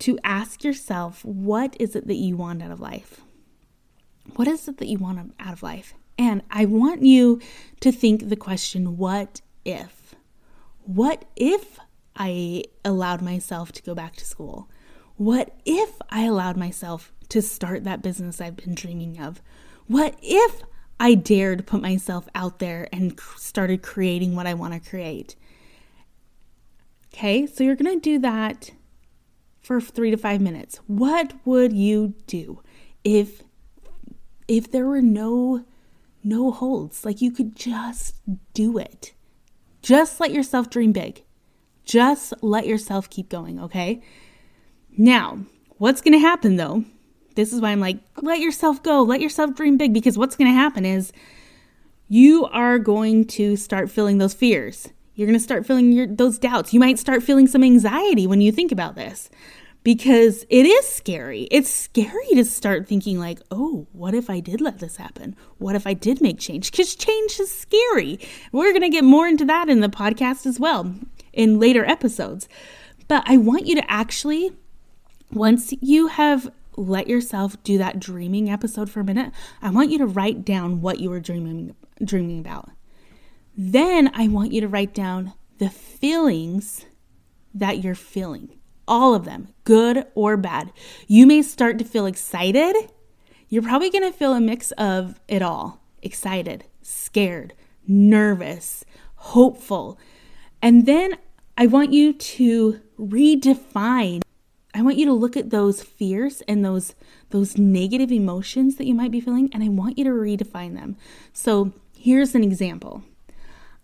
to 0.00 0.18
ask 0.24 0.62
yourself 0.62 1.24
what 1.24 1.74
is 1.80 1.96
it 1.96 2.06
that 2.06 2.16
you 2.16 2.36
want 2.36 2.62
out 2.62 2.70
of 2.70 2.80
life? 2.80 3.22
What 4.36 4.46
is 4.46 4.68
it 4.68 4.76
that 4.76 4.88
you 4.88 4.98
want 4.98 5.34
out 5.40 5.52
of 5.54 5.62
life? 5.62 5.94
And 6.18 6.42
I 6.50 6.64
want 6.66 7.02
you 7.02 7.40
to 7.80 7.90
think 7.90 8.28
the 8.28 8.36
question 8.36 8.96
what 8.96 9.40
if? 9.64 10.14
What 10.84 11.24
if 11.36 11.78
I 12.16 12.64
allowed 12.84 13.22
myself 13.22 13.72
to 13.72 13.82
go 13.82 13.94
back 13.94 14.16
to 14.16 14.24
school? 14.24 14.68
What 15.16 15.54
if 15.64 16.00
I 16.10 16.24
allowed 16.24 16.56
myself 16.56 17.12
to 17.28 17.40
start 17.40 17.84
that 17.84 18.02
business 18.02 18.40
I've 18.40 18.56
been 18.56 18.74
dreaming 18.74 19.20
of? 19.20 19.40
What 19.86 20.16
if 20.22 20.62
I 20.98 21.14
dared 21.14 21.66
put 21.66 21.80
myself 21.80 22.28
out 22.34 22.58
there 22.58 22.88
and 22.92 23.18
started 23.36 23.82
creating 23.82 24.36
what 24.36 24.46
I 24.46 24.54
want 24.54 24.74
to 24.74 24.90
create? 24.90 25.36
Okay, 27.14 27.46
so 27.46 27.62
you're 27.62 27.76
going 27.76 27.94
to 27.94 28.00
do 28.00 28.18
that 28.20 28.70
for 29.60 29.80
3 29.80 30.10
to 30.10 30.16
5 30.16 30.40
minutes. 30.40 30.80
What 30.86 31.34
would 31.44 31.72
you 31.72 32.14
do 32.26 32.62
if 33.04 33.42
if 34.48 34.70
there 34.70 34.86
were 34.86 35.00
no 35.02 35.64
no 36.24 36.50
holds. 36.50 37.04
Like 37.04 37.20
you 37.20 37.30
could 37.30 37.56
just 37.56 38.16
do 38.54 38.78
it. 38.78 39.12
Just 39.82 40.20
let 40.20 40.32
yourself 40.32 40.70
dream 40.70 40.92
big. 40.92 41.24
Just 41.84 42.32
let 42.42 42.66
yourself 42.66 43.10
keep 43.10 43.28
going, 43.28 43.58
okay? 43.60 44.02
Now, 44.96 45.38
what's 45.78 46.00
going 46.00 46.12
to 46.12 46.18
happen 46.18 46.56
though? 46.56 46.84
This 47.34 47.52
is 47.52 47.60
why 47.60 47.70
I'm 47.70 47.80
like, 47.80 47.98
let 48.20 48.40
yourself 48.40 48.82
go, 48.82 49.02
let 49.02 49.20
yourself 49.20 49.54
dream 49.54 49.76
big, 49.76 49.92
because 49.92 50.18
what's 50.18 50.36
going 50.36 50.50
to 50.50 50.56
happen 50.56 50.84
is 50.84 51.12
you 52.08 52.44
are 52.46 52.78
going 52.78 53.24
to 53.26 53.56
start 53.56 53.90
feeling 53.90 54.18
those 54.18 54.34
fears. 54.34 54.90
You're 55.14 55.26
going 55.26 55.38
to 55.38 55.42
start 55.42 55.66
feeling 55.66 55.92
your, 55.92 56.06
those 56.06 56.38
doubts. 56.38 56.72
You 56.72 56.80
might 56.80 56.98
start 56.98 57.22
feeling 57.22 57.46
some 57.46 57.64
anxiety 57.64 58.26
when 58.26 58.40
you 58.40 58.52
think 58.52 58.70
about 58.70 58.96
this 58.96 59.30
because 59.82 60.44
it 60.48 60.64
is 60.66 60.86
scary. 60.88 61.48
It's 61.50 61.70
scary 61.70 62.28
to 62.34 62.44
start 62.44 62.86
thinking, 62.86 63.18
like, 63.18 63.40
oh, 63.50 63.86
what 63.92 64.14
if 64.14 64.30
I 64.30 64.40
did 64.40 64.60
let 64.60 64.78
this 64.78 64.96
happen? 64.96 65.34
What 65.58 65.74
if 65.74 65.86
I 65.86 65.94
did 65.94 66.20
make 66.20 66.38
change? 66.38 66.70
Because 66.70 66.94
change 66.94 67.40
is 67.40 67.50
scary. 67.50 68.20
We're 68.52 68.72
going 68.72 68.82
to 68.82 68.88
get 68.88 69.04
more 69.04 69.26
into 69.26 69.44
that 69.46 69.68
in 69.68 69.80
the 69.80 69.88
podcast 69.88 70.46
as 70.46 70.60
well 70.60 70.94
in 71.32 71.58
later 71.58 71.84
episodes. 71.84 72.48
But 73.08 73.24
I 73.26 73.36
want 73.36 73.66
you 73.66 73.74
to 73.74 73.90
actually, 73.90 74.52
once 75.32 75.72
you 75.80 76.06
have 76.08 76.50
let 76.76 77.08
yourself 77.08 77.62
do 77.64 77.78
that 77.78 78.00
dreaming 78.00 78.48
episode 78.48 78.88
for 78.88 79.00
a 79.00 79.04
minute, 79.04 79.32
I 79.60 79.70
want 79.70 79.90
you 79.90 79.98
to 79.98 80.06
write 80.06 80.44
down 80.44 80.80
what 80.80 81.00
you 81.00 81.10
were 81.10 81.20
dreaming 81.20 81.74
dreaming 82.02 82.40
about. 82.40 82.70
Then 83.56 84.10
I 84.14 84.28
want 84.28 84.52
you 84.52 84.60
to 84.62 84.68
write 84.68 84.94
down 84.94 85.34
the 85.58 85.68
feelings 85.68 86.86
that 87.54 87.84
you're 87.84 87.94
feeling 87.94 88.58
all 88.86 89.14
of 89.14 89.24
them, 89.24 89.48
good 89.64 90.06
or 90.14 90.36
bad. 90.36 90.72
You 91.06 91.26
may 91.26 91.42
start 91.42 91.78
to 91.78 91.84
feel 91.84 92.06
excited. 92.06 92.74
You're 93.48 93.62
probably 93.62 93.90
going 93.90 94.10
to 94.10 94.16
feel 94.16 94.34
a 94.34 94.40
mix 94.40 94.70
of 94.72 95.20
it 95.28 95.42
all 95.42 95.80
excited, 96.02 96.64
scared, 96.82 97.54
nervous, 97.86 98.84
hopeful. 99.16 99.98
And 100.60 100.86
then 100.86 101.16
I 101.56 101.66
want 101.66 101.92
you 101.92 102.12
to 102.12 102.80
redefine. 102.98 104.22
I 104.74 104.82
want 104.82 104.96
you 104.96 105.06
to 105.06 105.12
look 105.12 105.36
at 105.36 105.50
those 105.50 105.82
fears 105.82 106.42
and 106.48 106.64
those 106.64 106.94
those 107.30 107.56
negative 107.56 108.12
emotions 108.12 108.76
that 108.76 108.86
you 108.86 108.94
might 108.94 109.10
be 109.10 109.20
feeling 109.20 109.48
and 109.52 109.62
I 109.62 109.68
want 109.68 109.98
you 109.98 110.04
to 110.04 110.10
redefine 110.10 110.74
them. 110.74 110.96
So, 111.32 111.72
here's 111.96 112.34
an 112.34 112.44
example. 112.44 113.02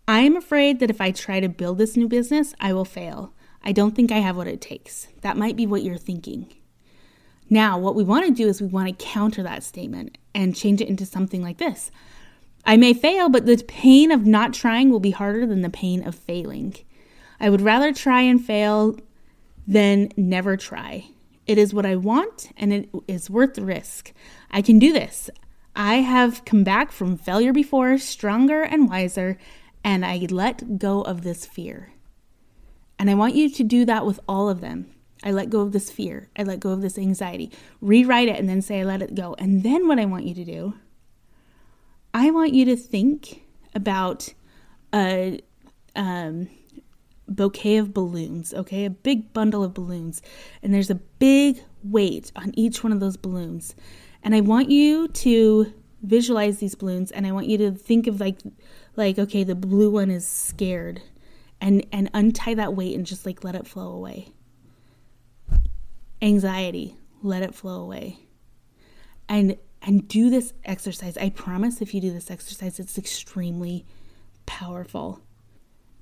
I 0.06 0.20
am 0.20 0.36
afraid 0.36 0.80
that 0.80 0.90
if 0.90 1.00
I 1.00 1.10
try 1.10 1.40
to 1.40 1.48
build 1.48 1.78
this 1.78 1.96
new 1.96 2.08
business, 2.08 2.54
I 2.60 2.72
will 2.72 2.84
fail. 2.84 3.34
I 3.62 3.72
don't 3.72 3.94
think 3.94 4.10
I 4.12 4.18
have 4.18 4.36
what 4.36 4.46
it 4.46 4.60
takes. 4.60 5.08
That 5.22 5.36
might 5.36 5.56
be 5.56 5.66
what 5.66 5.82
you're 5.82 5.96
thinking. 5.96 6.52
Now, 7.50 7.78
what 7.78 7.94
we 7.94 8.04
want 8.04 8.26
to 8.26 8.32
do 8.32 8.48
is 8.48 8.60
we 8.60 8.68
want 8.68 8.88
to 8.88 9.04
counter 9.04 9.42
that 9.42 9.62
statement 9.62 10.18
and 10.34 10.54
change 10.54 10.80
it 10.80 10.88
into 10.88 11.06
something 11.06 11.42
like 11.42 11.58
this 11.58 11.90
I 12.64 12.76
may 12.76 12.92
fail, 12.92 13.28
but 13.28 13.46
the 13.46 13.62
pain 13.66 14.10
of 14.10 14.26
not 14.26 14.52
trying 14.52 14.90
will 14.90 15.00
be 15.00 15.10
harder 15.10 15.46
than 15.46 15.62
the 15.62 15.70
pain 15.70 16.06
of 16.06 16.14
failing. 16.14 16.74
I 17.40 17.50
would 17.50 17.62
rather 17.62 17.92
try 17.92 18.22
and 18.22 18.44
fail 18.44 18.98
than 19.66 20.10
never 20.16 20.56
try. 20.56 21.06
It 21.46 21.56
is 21.56 21.72
what 21.72 21.86
I 21.86 21.96
want 21.96 22.50
and 22.56 22.72
it 22.72 22.90
is 23.06 23.30
worth 23.30 23.54
the 23.54 23.64
risk. 23.64 24.12
I 24.50 24.60
can 24.60 24.78
do 24.78 24.92
this. 24.92 25.30
I 25.74 25.96
have 25.96 26.44
come 26.44 26.64
back 26.64 26.92
from 26.92 27.16
failure 27.16 27.52
before, 27.52 27.96
stronger 27.98 28.62
and 28.62 28.88
wiser, 28.88 29.38
and 29.84 30.04
I 30.04 30.26
let 30.30 30.78
go 30.78 31.02
of 31.02 31.22
this 31.22 31.46
fear. 31.46 31.92
And 32.98 33.08
I 33.08 33.14
want 33.14 33.34
you 33.34 33.50
to 33.50 33.64
do 33.64 33.84
that 33.84 34.04
with 34.04 34.20
all 34.28 34.48
of 34.48 34.60
them. 34.60 34.90
I 35.22 35.30
let 35.30 35.50
go 35.50 35.60
of 35.60 35.72
this 35.72 35.90
fear. 35.90 36.28
I 36.36 36.42
let 36.42 36.60
go 36.60 36.70
of 36.70 36.80
this 36.80 36.98
anxiety. 36.98 37.50
Rewrite 37.80 38.28
it 38.28 38.38
and 38.38 38.48
then 38.48 38.62
say, 38.62 38.80
I 38.80 38.84
let 38.84 39.02
it 39.02 39.14
go. 39.14 39.34
And 39.38 39.62
then 39.62 39.88
what 39.88 39.98
I 39.98 40.04
want 40.04 40.24
you 40.24 40.34
to 40.34 40.44
do, 40.44 40.74
I 42.14 42.30
want 42.30 42.54
you 42.54 42.64
to 42.66 42.76
think 42.76 43.42
about 43.74 44.32
a 44.94 45.40
um, 45.96 46.48
bouquet 47.28 47.76
of 47.76 47.92
balloons, 47.92 48.54
okay? 48.54 48.84
A 48.84 48.90
big 48.90 49.32
bundle 49.32 49.64
of 49.64 49.74
balloons. 49.74 50.22
And 50.62 50.72
there's 50.72 50.90
a 50.90 50.96
big 50.96 51.62
weight 51.82 52.32
on 52.36 52.52
each 52.54 52.82
one 52.82 52.92
of 52.92 53.00
those 53.00 53.16
balloons. 53.16 53.74
And 54.22 54.34
I 54.34 54.40
want 54.40 54.70
you 54.70 55.08
to 55.08 55.72
visualize 56.02 56.58
these 56.58 56.74
balloons 56.74 57.10
and 57.10 57.26
I 57.26 57.32
want 57.32 57.48
you 57.48 57.58
to 57.58 57.72
think 57.72 58.06
of 58.06 58.20
like 58.20 58.38
like 58.96 59.18
okay, 59.18 59.42
the 59.42 59.54
blue 59.54 59.90
one 59.90 60.10
is 60.10 60.26
scared 60.26 61.02
and 61.60 61.84
and 61.92 62.10
untie 62.14 62.54
that 62.54 62.74
weight 62.74 62.94
and 62.96 63.06
just 63.06 63.26
like 63.26 63.44
let 63.44 63.54
it 63.54 63.66
flow 63.66 63.92
away. 63.92 64.28
Anxiety 66.22 66.96
let 67.22 67.42
it 67.42 67.54
flow 67.54 67.80
away. 67.80 68.18
And 69.28 69.56
and 69.82 70.08
do 70.08 70.30
this 70.30 70.52
exercise. 70.64 71.16
I 71.16 71.30
promise 71.30 71.80
if 71.80 71.94
you 71.94 72.00
do 72.00 72.12
this 72.12 72.30
exercise 72.30 72.78
it's 72.78 72.98
extremely 72.98 73.84
powerful. 74.46 75.20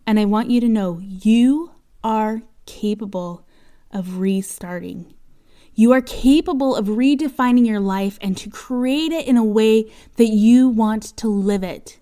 And 0.06 0.20
i 0.20 0.24
want 0.24 0.50
you 0.50 0.60
to 0.60 0.68
know 0.68 1.00
you 1.00 1.72
are 2.04 2.42
capable 2.66 3.46
of 3.90 4.18
restarting. 4.18 5.14
You 5.74 5.92
are 5.92 6.00
capable 6.00 6.74
of 6.74 6.86
redefining 6.86 7.66
your 7.66 7.80
life 7.80 8.18
and 8.20 8.36
to 8.38 8.48
create 8.48 9.12
it 9.12 9.26
in 9.26 9.36
a 9.36 9.44
way 9.44 9.90
that 10.16 10.28
you 10.28 10.68
want 10.68 11.16
to 11.18 11.28
live 11.28 11.62
it 11.62 11.98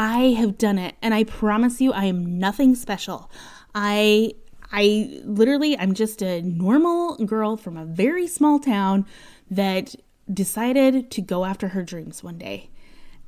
I 0.00 0.30
have 0.38 0.56
done 0.56 0.78
it 0.78 0.94
and 1.02 1.12
I 1.12 1.24
promise 1.24 1.78
you 1.78 1.92
I 1.92 2.06
am 2.06 2.38
nothing 2.38 2.74
special. 2.74 3.30
I 3.74 4.32
I 4.72 5.20
literally 5.24 5.76
I'm 5.78 5.92
just 5.92 6.22
a 6.22 6.40
normal 6.40 7.16
girl 7.26 7.58
from 7.58 7.76
a 7.76 7.84
very 7.84 8.26
small 8.26 8.58
town 8.58 9.04
that 9.50 9.94
decided 10.32 11.10
to 11.10 11.20
go 11.20 11.44
after 11.44 11.68
her 11.68 11.82
dreams 11.82 12.24
one 12.24 12.38
day. 12.38 12.70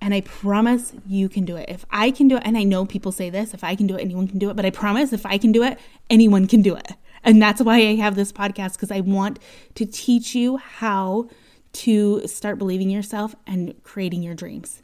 And 0.00 0.14
I 0.14 0.22
promise 0.22 0.94
you 1.06 1.28
can 1.28 1.44
do 1.44 1.56
it. 1.56 1.68
If 1.68 1.84
I 1.90 2.10
can 2.10 2.26
do 2.26 2.38
it, 2.38 2.42
and 2.46 2.56
I 2.56 2.62
know 2.62 2.86
people 2.86 3.12
say 3.12 3.28
this, 3.28 3.52
if 3.52 3.62
I 3.62 3.74
can 3.76 3.86
do 3.86 3.96
it, 3.96 4.00
anyone 4.00 4.26
can 4.26 4.38
do 4.38 4.48
it, 4.48 4.56
but 4.56 4.64
I 4.64 4.70
promise 4.70 5.12
if 5.12 5.26
I 5.26 5.36
can 5.36 5.52
do 5.52 5.62
it, 5.62 5.78
anyone 6.08 6.46
can 6.46 6.62
do 6.62 6.74
it. 6.74 6.92
And 7.22 7.40
that's 7.40 7.60
why 7.60 7.76
I 7.76 7.96
have 7.96 8.14
this 8.14 8.32
podcast 8.32 8.72
because 8.72 8.90
I 8.90 9.00
want 9.00 9.40
to 9.74 9.84
teach 9.84 10.34
you 10.34 10.56
how 10.56 11.28
to 11.74 12.26
start 12.26 12.56
believing 12.58 12.88
yourself 12.88 13.34
and 13.46 13.74
creating 13.82 14.22
your 14.22 14.34
dreams. 14.34 14.82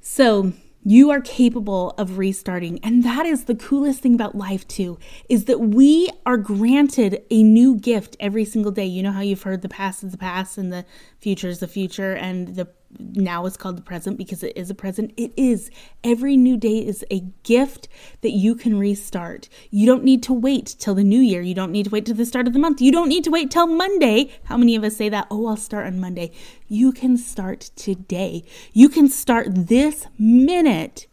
So, 0.00 0.52
you 0.88 1.10
are 1.10 1.20
capable 1.20 1.90
of 1.98 2.16
restarting. 2.16 2.78
And 2.84 3.02
that 3.02 3.26
is 3.26 3.44
the 3.44 3.56
coolest 3.56 4.02
thing 4.02 4.14
about 4.14 4.36
life, 4.36 4.68
too, 4.68 5.00
is 5.28 5.46
that 5.46 5.58
we 5.58 6.08
are 6.24 6.36
granted 6.36 7.24
a 7.28 7.42
new 7.42 7.74
gift 7.74 8.16
every 8.20 8.44
single 8.44 8.70
day. 8.70 8.86
You 8.86 9.02
know 9.02 9.10
how 9.10 9.20
you've 9.20 9.42
heard 9.42 9.62
the 9.62 9.68
past 9.68 10.04
is 10.04 10.12
the 10.12 10.16
past 10.16 10.56
and 10.56 10.72
the 10.72 10.84
future 11.18 11.48
is 11.48 11.58
the 11.58 11.66
future, 11.66 12.14
and 12.14 12.54
the 12.54 12.68
now 12.98 13.46
it's 13.46 13.56
called 13.56 13.76
the 13.76 13.82
present 13.82 14.16
because 14.16 14.42
it 14.42 14.56
is 14.56 14.70
a 14.70 14.74
present. 14.74 15.12
It 15.16 15.32
is. 15.36 15.70
Every 16.04 16.36
new 16.36 16.56
day 16.56 16.78
is 16.78 17.04
a 17.10 17.20
gift 17.42 17.88
that 18.20 18.30
you 18.30 18.54
can 18.54 18.78
restart. 18.78 19.48
You 19.70 19.86
don't 19.86 20.04
need 20.04 20.22
to 20.24 20.32
wait 20.32 20.76
till 20.78 20.94
the 20.94 21.04
new 21.04 21.20
year. 21.20 21.42
You 21.42 21.54
don't 21.54 21.72
need 21.72 21.84
to 21.84 21.90
wait 21.90 22.06
till 22.06 22.14
the 22.14 22.24
start 22.24 22.46
of 22.46 22.52
the 22.52 22.58
month. 22.58 22.80
You 22.80 22.92
don't 22.92 23.08
need 23.08 23.24
to 23.24 23.30
wait 23.30 23.50
till 23.50 23.66
Monday. 23.66 24.30
How 24.44 24.56
many 24.56 24.76
of 24.76 24.84
us 24.84 24.96
say 24.96 25.08
that? 25.08 25.26
Oh, 25.30 25.46
I'll 25.46 25.56
start 25.56 25.86
on 25.86 26.00
Monday. 26.00 26.30
You 26.68 26.92
can 26.92 27.16
start 27.16 27.70
today. 27.76 28.44
You 28.72 28.88
can 28.88 29.08
start 29.08 29.48
this 29.50 30.06
minute 30.18 31.06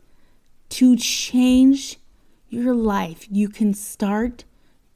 to 0.70 0.96
change 0.96 1.98
your 2.50 2.74
life. 2.74 3.28
You 3.30 3.50
can 3.50 3.74
start 3.74 4.46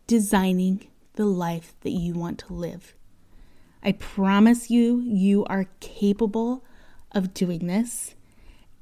designing 0.06 0.88
the 1.16 1.26
life 1.26 1.74
that 1.82 1.92
you 1.92 2.14
want 2.14 2.40
to 2.40 2.54
live. 2.54 2.96
I 3.84 3.92
promise 3.94 4.70
you, 4.70 5.02
you 5.02 5.46
are 5.46 5.66
capable 5.80 6.64
of 7.18 7.34
doing 7.34 7.66
this, 7.66 8.14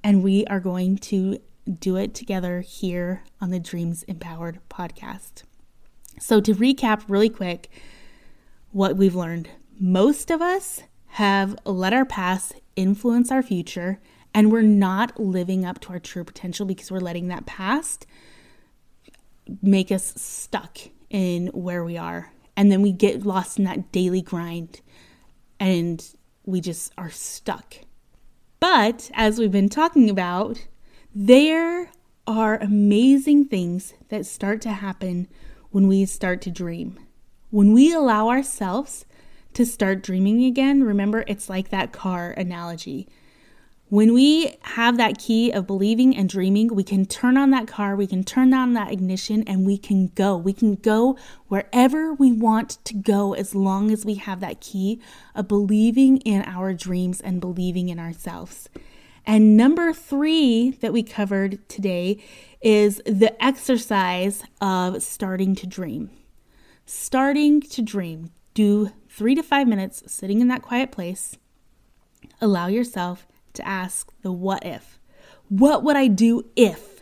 and 0.03 0.21
we 0.21 0.45
are 0.47 0.59
going 0.59 0.97
to 0.97 1.39
do 1.79 1.95
it 1.95 2.13
together 2.13 2.59
here 2.59 3.23
on 3.39 3.49
the 3.49 3.59
Dreams 3.59 4.03
Empowered 4.03 4.59
podcast. 4.69 5.43
So, 6.19 6.41
to 6.41 6.53
recap 6.53 7.05
really 7.07 7.29
quick 7.29 7.69
what 8.71 8.97
we've 8.97 9.15
learned, 9.15 9.49
most 9.79 10.29
of 10.29 10.41
us 10.41 10.83
have 11.07 11.57
let 11.65 11.93
our 11.93 12.03
past 12.03 12.55
influence 12.75 13.31
our 13.31 13.41
future, 13.41 14.01
and 14.33 14.51
we're 14.51 14.61
not 14.61 15.17
living 15.17 15.63
up 15.63 15.79
to 15.79 15.89
our 15.93 15.99
true 15.99 16.25
potential 16.25 16.65
because 16.65 16.91
we're 16.91 16.99
letting 16.99 17.29
that 17.29 17.45
past 17.45 18.05
make 19.61 19.91
us 19.93 20.13
stuck 20.21 20.79
in 21.09 21.47
where 21.47 21.85
we 21.85 21.97
are. 21.97 22.33
And 22.57 22.69
then 22.69 22.81
we 22.81 22.91
get 22.91 23.25
lost 23.25 23.59
in 23.59 23.63
that 23.65 23.93
daily 23.93 24.21
grind 24.21 24.81
and 25.57 26.05
we 26.45 26.59
just 26.61 26.91
are 26.97 27.09
stuck 27.09 27.75
but 28.67 29.11
as 29.13 29.37
we've 29.37 29.51
been 29.51 29.69
talking 29.69 30.09
about, 30.09 30.65
there 31.13 31.91
are 32.25 32.57
amazing 32.57 33.45
things 33.45 33.93
that 34.09 34.25
start 34.25 34.59
to 34.61 34.71
happen 34.71 35.27
when 35.69 35.87
we 35.87 36.03
start 36.05 36.41
to 36.41 36.49
dream. 36.49 36.97
When 37.51 37.73
we 37.73 37.93
allow 37.93 38.29
ourselves 38.29 39.05
to 39.53 39.67
start 39.67 40.01
dreaming 40.01 40.43
again, 40.45 40.81
remember 40.81 41.23
it's 41.27 41.47
like 41.47 41.69
that 41.69 41.91
car 41.91 42.31
analogy. 42.31 43.07
When 43.89 44.15
we 44.15 44.55
have 44.61 44.97
that 44.97 45.19
key 45.19 45.51
of 45.51 45.67
believing 45.67 46.17
and 46.17 46.27
dreaming, 46.27 46.73
we 46.73 46.83
can 46.83 47.05
turn 47.05 47.37
on 47.37 47.51
that 47.51 47.67
car, 47.67 47.95
we 47.95 48.07
can 48.07 48.23
turn 48.23 48.51
on 48.51 48.73
that 48.73 48.91
ignition, 48.91 49.43
and 49.45 49.63
we 49.63 49.77
can 49.77 50.07
go. 50.15 50.35
We 50.35 50.53
can 50.53 50.73
go 50.73 51.17
wherever 51.49 52.11
we 52.11 52.31
want 52.31 52.83
to 52.85 52.95
go 52.95 53.35
as 53.35 53.53
long 53.53 53.91
as 53.91 54.03
we 54.03 54.15
have 54.15 54.39
that 54.39 54.59
key 54.59 54.99
of 55.35 55.47
believing 55.47 56.17
in 56.21 56.41
our 56.45 56.73
dreams 56.73 57.21
and 57.21 57.39
believing 57.39 57.89
in 57.89 57.99
ourselves. 57.99 58.69
And 59.23 59.55
number 59.55 59.93
three 59.93 60.71
that 60.81 60.91
we 60.91 61.03
covered 61.03 61.67
today 61.69 62.17
is 62.61 63.03
the 63.05 63.35
exercise 63.43 64.43
of 64.59 65.03
starting 65.03 65.53
to 65.57 65.67
dream. 65.67 66.09
Starting 66.87 67.61
to 67.61 67.83
dream. 67.83 68.31
Do 68.55 68.91
three 69.09 69.35
to 69.35 69.43
five 69.43 69.67
minutes 69.67 70.01
sitting 70.07 70.41
in 70.41 70.47
that 70.47 70.63
quiet 70.63 70.91
place. 70.91 71.37
Allow 72.41 72.67
yourself 72.67 73.27
to 73.55 73.67
ask 73.67 74.11
the 74.21 74.31
what 74.31 74.65
if. 74.65 74.99
What 75.49 75.83
would 75.83 75.95
I 75.95 76.07
do 76.07 76.43
if? 76.55 77.01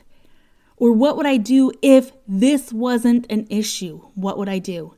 Or 0.77 0.91
what 0.91 1.15
would 1.17 1.25
I 1.25 1.37
do 1.37 1.71
if 1.81 2.11
this 2.27 2.73
wasn't 2.73 3.25
an 3.31 3.47
issue? 3.49 4.01
What 4.15 4.37
would 4.37 4.49
I 4.49 4.59
do? 4.59 4.95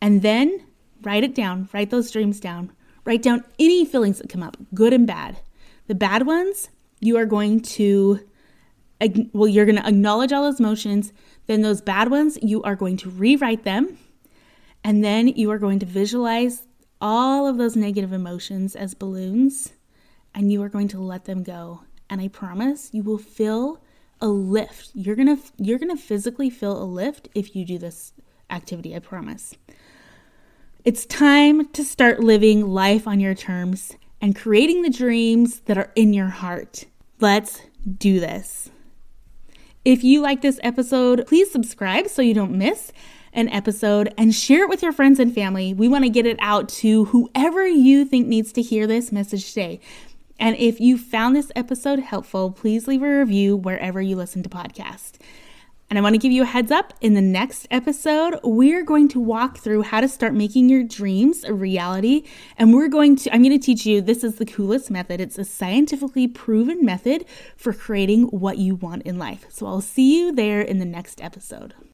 And 0.00 0.22
then 0.22 0.66
write 1.02 1.24
it 1.24 1.34
down, 1.34 1.68
write 1.72 1.90
those 1.90 2.10
dreams 2.10 2.40
down, 2.40 2.72
write 3.04 3.22
down 3.22 3.44
any 3.58 3.84
feelings 3.84 4.18
that 4.18 4.28
come 4.28 4.42
up, 4.42 4.56
good 4.74 4.92
and 4.92 5.06
bad. 5.06 5.38
The 5.86 5.94
bad 5.94 6.26
ones, 6.26 6.68
you 7.00 7.16
are 7.16 7.26
going 7.26 7.60
to 7.60 8.20
well, 9.32 9.48
you're 9.48 9.66
going 9.66 9.76
to 9.76 9.86
acknowledge 9.86 10.32
all 10.32 10.44
those 10.44 10.60
emotions. 10.60 11.12
Then 11.46 11.60
those 11.60 11.82
bad 11.82 12.10
ones, 12.10 12.38
you 12.40 12.62
are 12.62 12.76
going 12.76 12.96
to 12.98 13.10
rewrite 13.10 13.64
them. 13.64 13.98
And 14.82 15.04
then 15.04 15.28
you 15.28 15.50
are 15.50 15.58
going 15.58 15.78
to 15.80 15.86
visualize 15.86 16.62
all 17.00 17.46
of 17.46 17.58
those 17.58 17.76
negative 17.76 18.12
emotions 18.12 18.74
as 18.74 18.94
balloons 18.94 19.73
and 20.34 20.52
you 20.52 20.62
are 20.62 20.68
going 20.68 20.88
to 20.88 21.00
let 21.00 21.24
them 21.24 21.42
go. 21.42 21.82
And 22.10 22.20
I 22.20 22.28
promise 22.28 22.90
you 22.92 23.02
will 23.02 23.18
feel 23.18 23.80
a 24.20 24.28
lift. 24.28 24.90
You're 24.94 25.16
going 25.16 25.36
to 25.36 25.42
you're 25.56 25.78
going 25.78 25.94
to 25.94 26.02
physically 26.02 26.50
feel 26.50 26.82
a 26.82 26.84
lift 26.84 27.28
if 27.34 27.54
you 27.54 27.64
do 27.64 27.78
this 27.78 28.12
activity, 28.50 28.94
I 28.94 28.98
promise. 28.98 29.54
It's 30.84 31.06
time 31.06 31.68
to 31.68 31.84
start 31.84 32.20
living 32.20 32.66
life 32.66 33.08
on 33.08 33.20
your 33.20 33.34
terms 33.34 33.96
and 34.20 34.36
creating 34.36 34.82
the 34.82 34.90
dreams 34.90 35.60
that 35.60 35.78
are 35.78 35.90
in 35.94 36.12
your 36.12 36.28
heart. 36.28 36.84
Let's 37.20 37.62
do 37.98 38.20
this. 38.20 38.70
If 39.84 40.02
you 40.02 40.20
like 40.20 40.42
this 40.42 40.60
episode, 40.62 41.26
please 41.26 41.50
subscribe 41.50 42.08
so 42.08 42.22
you 42.22 42.34
don't 42.34 42.56
miss 42.56 42.92
an 43.34 43.48
episode 43.48 44.14
and 44.16 44.34
share 44.34 44.62
it 44.62 44.68
with 44.68 44.82
your 44.82 44.92
friends 44.92 45.18
and 45.18 45.34
family. 45.34 45.74
We 45.74 45.88
want 45.88 46.04
to 46.04 46.10
get 46.10 46.24
it 46.24 46.38
out 46.40 46.68
to 46.70 47.06
whoever 47.06 47.66
you 47.66 48.04
think 48.04 48.26
needs 48.26 48.52
to 48.52 48.62
hear 48.62 48.86
this 48.86 49.12
message 49.12 49.48
today. 49.48 49.80
And 50.38 50.56
if 50.56 50.80
you 50.80 50.98
found 50.98 51.36
this 51.36 51.52
episode 51.54 52.00
helpful, 52.00 52.50
please 52.50 52.88
leave 52.88 53.02
a 53.02 53.18
review 53.20 53.56
wherever 53.56 54.00
you 54.00 54.16
listen 54.16 54.42
to 54.42 54.48
podcasts. 54.48 55.18
And 55.90 55.98
I 55.98 56.02
want 56.02 56.14
to 56.14 56.18
give 56.18 56.32
you 56.32 56.42
a 56.42 56.46
heads 56.46 56.72
up 56.72 56.94
in 57.00 57.14
the 57.14 57.20
next 57.20 57.68
episode, 57.70 58.40
we're 58.42 58.82
going 58.82 59.06
to 59.10 59.20
walk 59.20 59.58
through 59.58 59.82
how 59.82 60.00
to 60.00 60.08
start 60.08 60.34
making 60.34 60.68
your 60.68 60.82
dreams 60.82 61.44
a 61.44 61.52
reality. 61.52 62.24
And 62.56 62.74
we're 62.74 62.88
going 62.88 63.16
to, 63.16 63.32
I'm 63.32 63.42
going 63.42 63.58
to 63.58 63.64
teach 63.64 63.84
you 63.84 64.00
this 64.00 64.24
is 64.24 64.36
the 64.36 64.46
coolest 64.46 64.90
method. 64.90 65.20
It's 65.20 65.38
a 65.38 65.44
scientifically 65.44 66.26
proven 66.26 66.84
method 66.84 67.26
for 67.56 67.72
creating 67.72 68.24
what 68.24 68.58
you 68.58 68.74
want 68.74 69.02
in 69.02 69.18
life. 69.18 69.46
So 69.50 69.66
I'll 69.66 69.82
see 69.82 70.18
you 70.18 70.32
there 70.32 70.62
in 70.62 70.78
the 70.78 70.84
next 70.84 71.20
episode. 71.22 71.74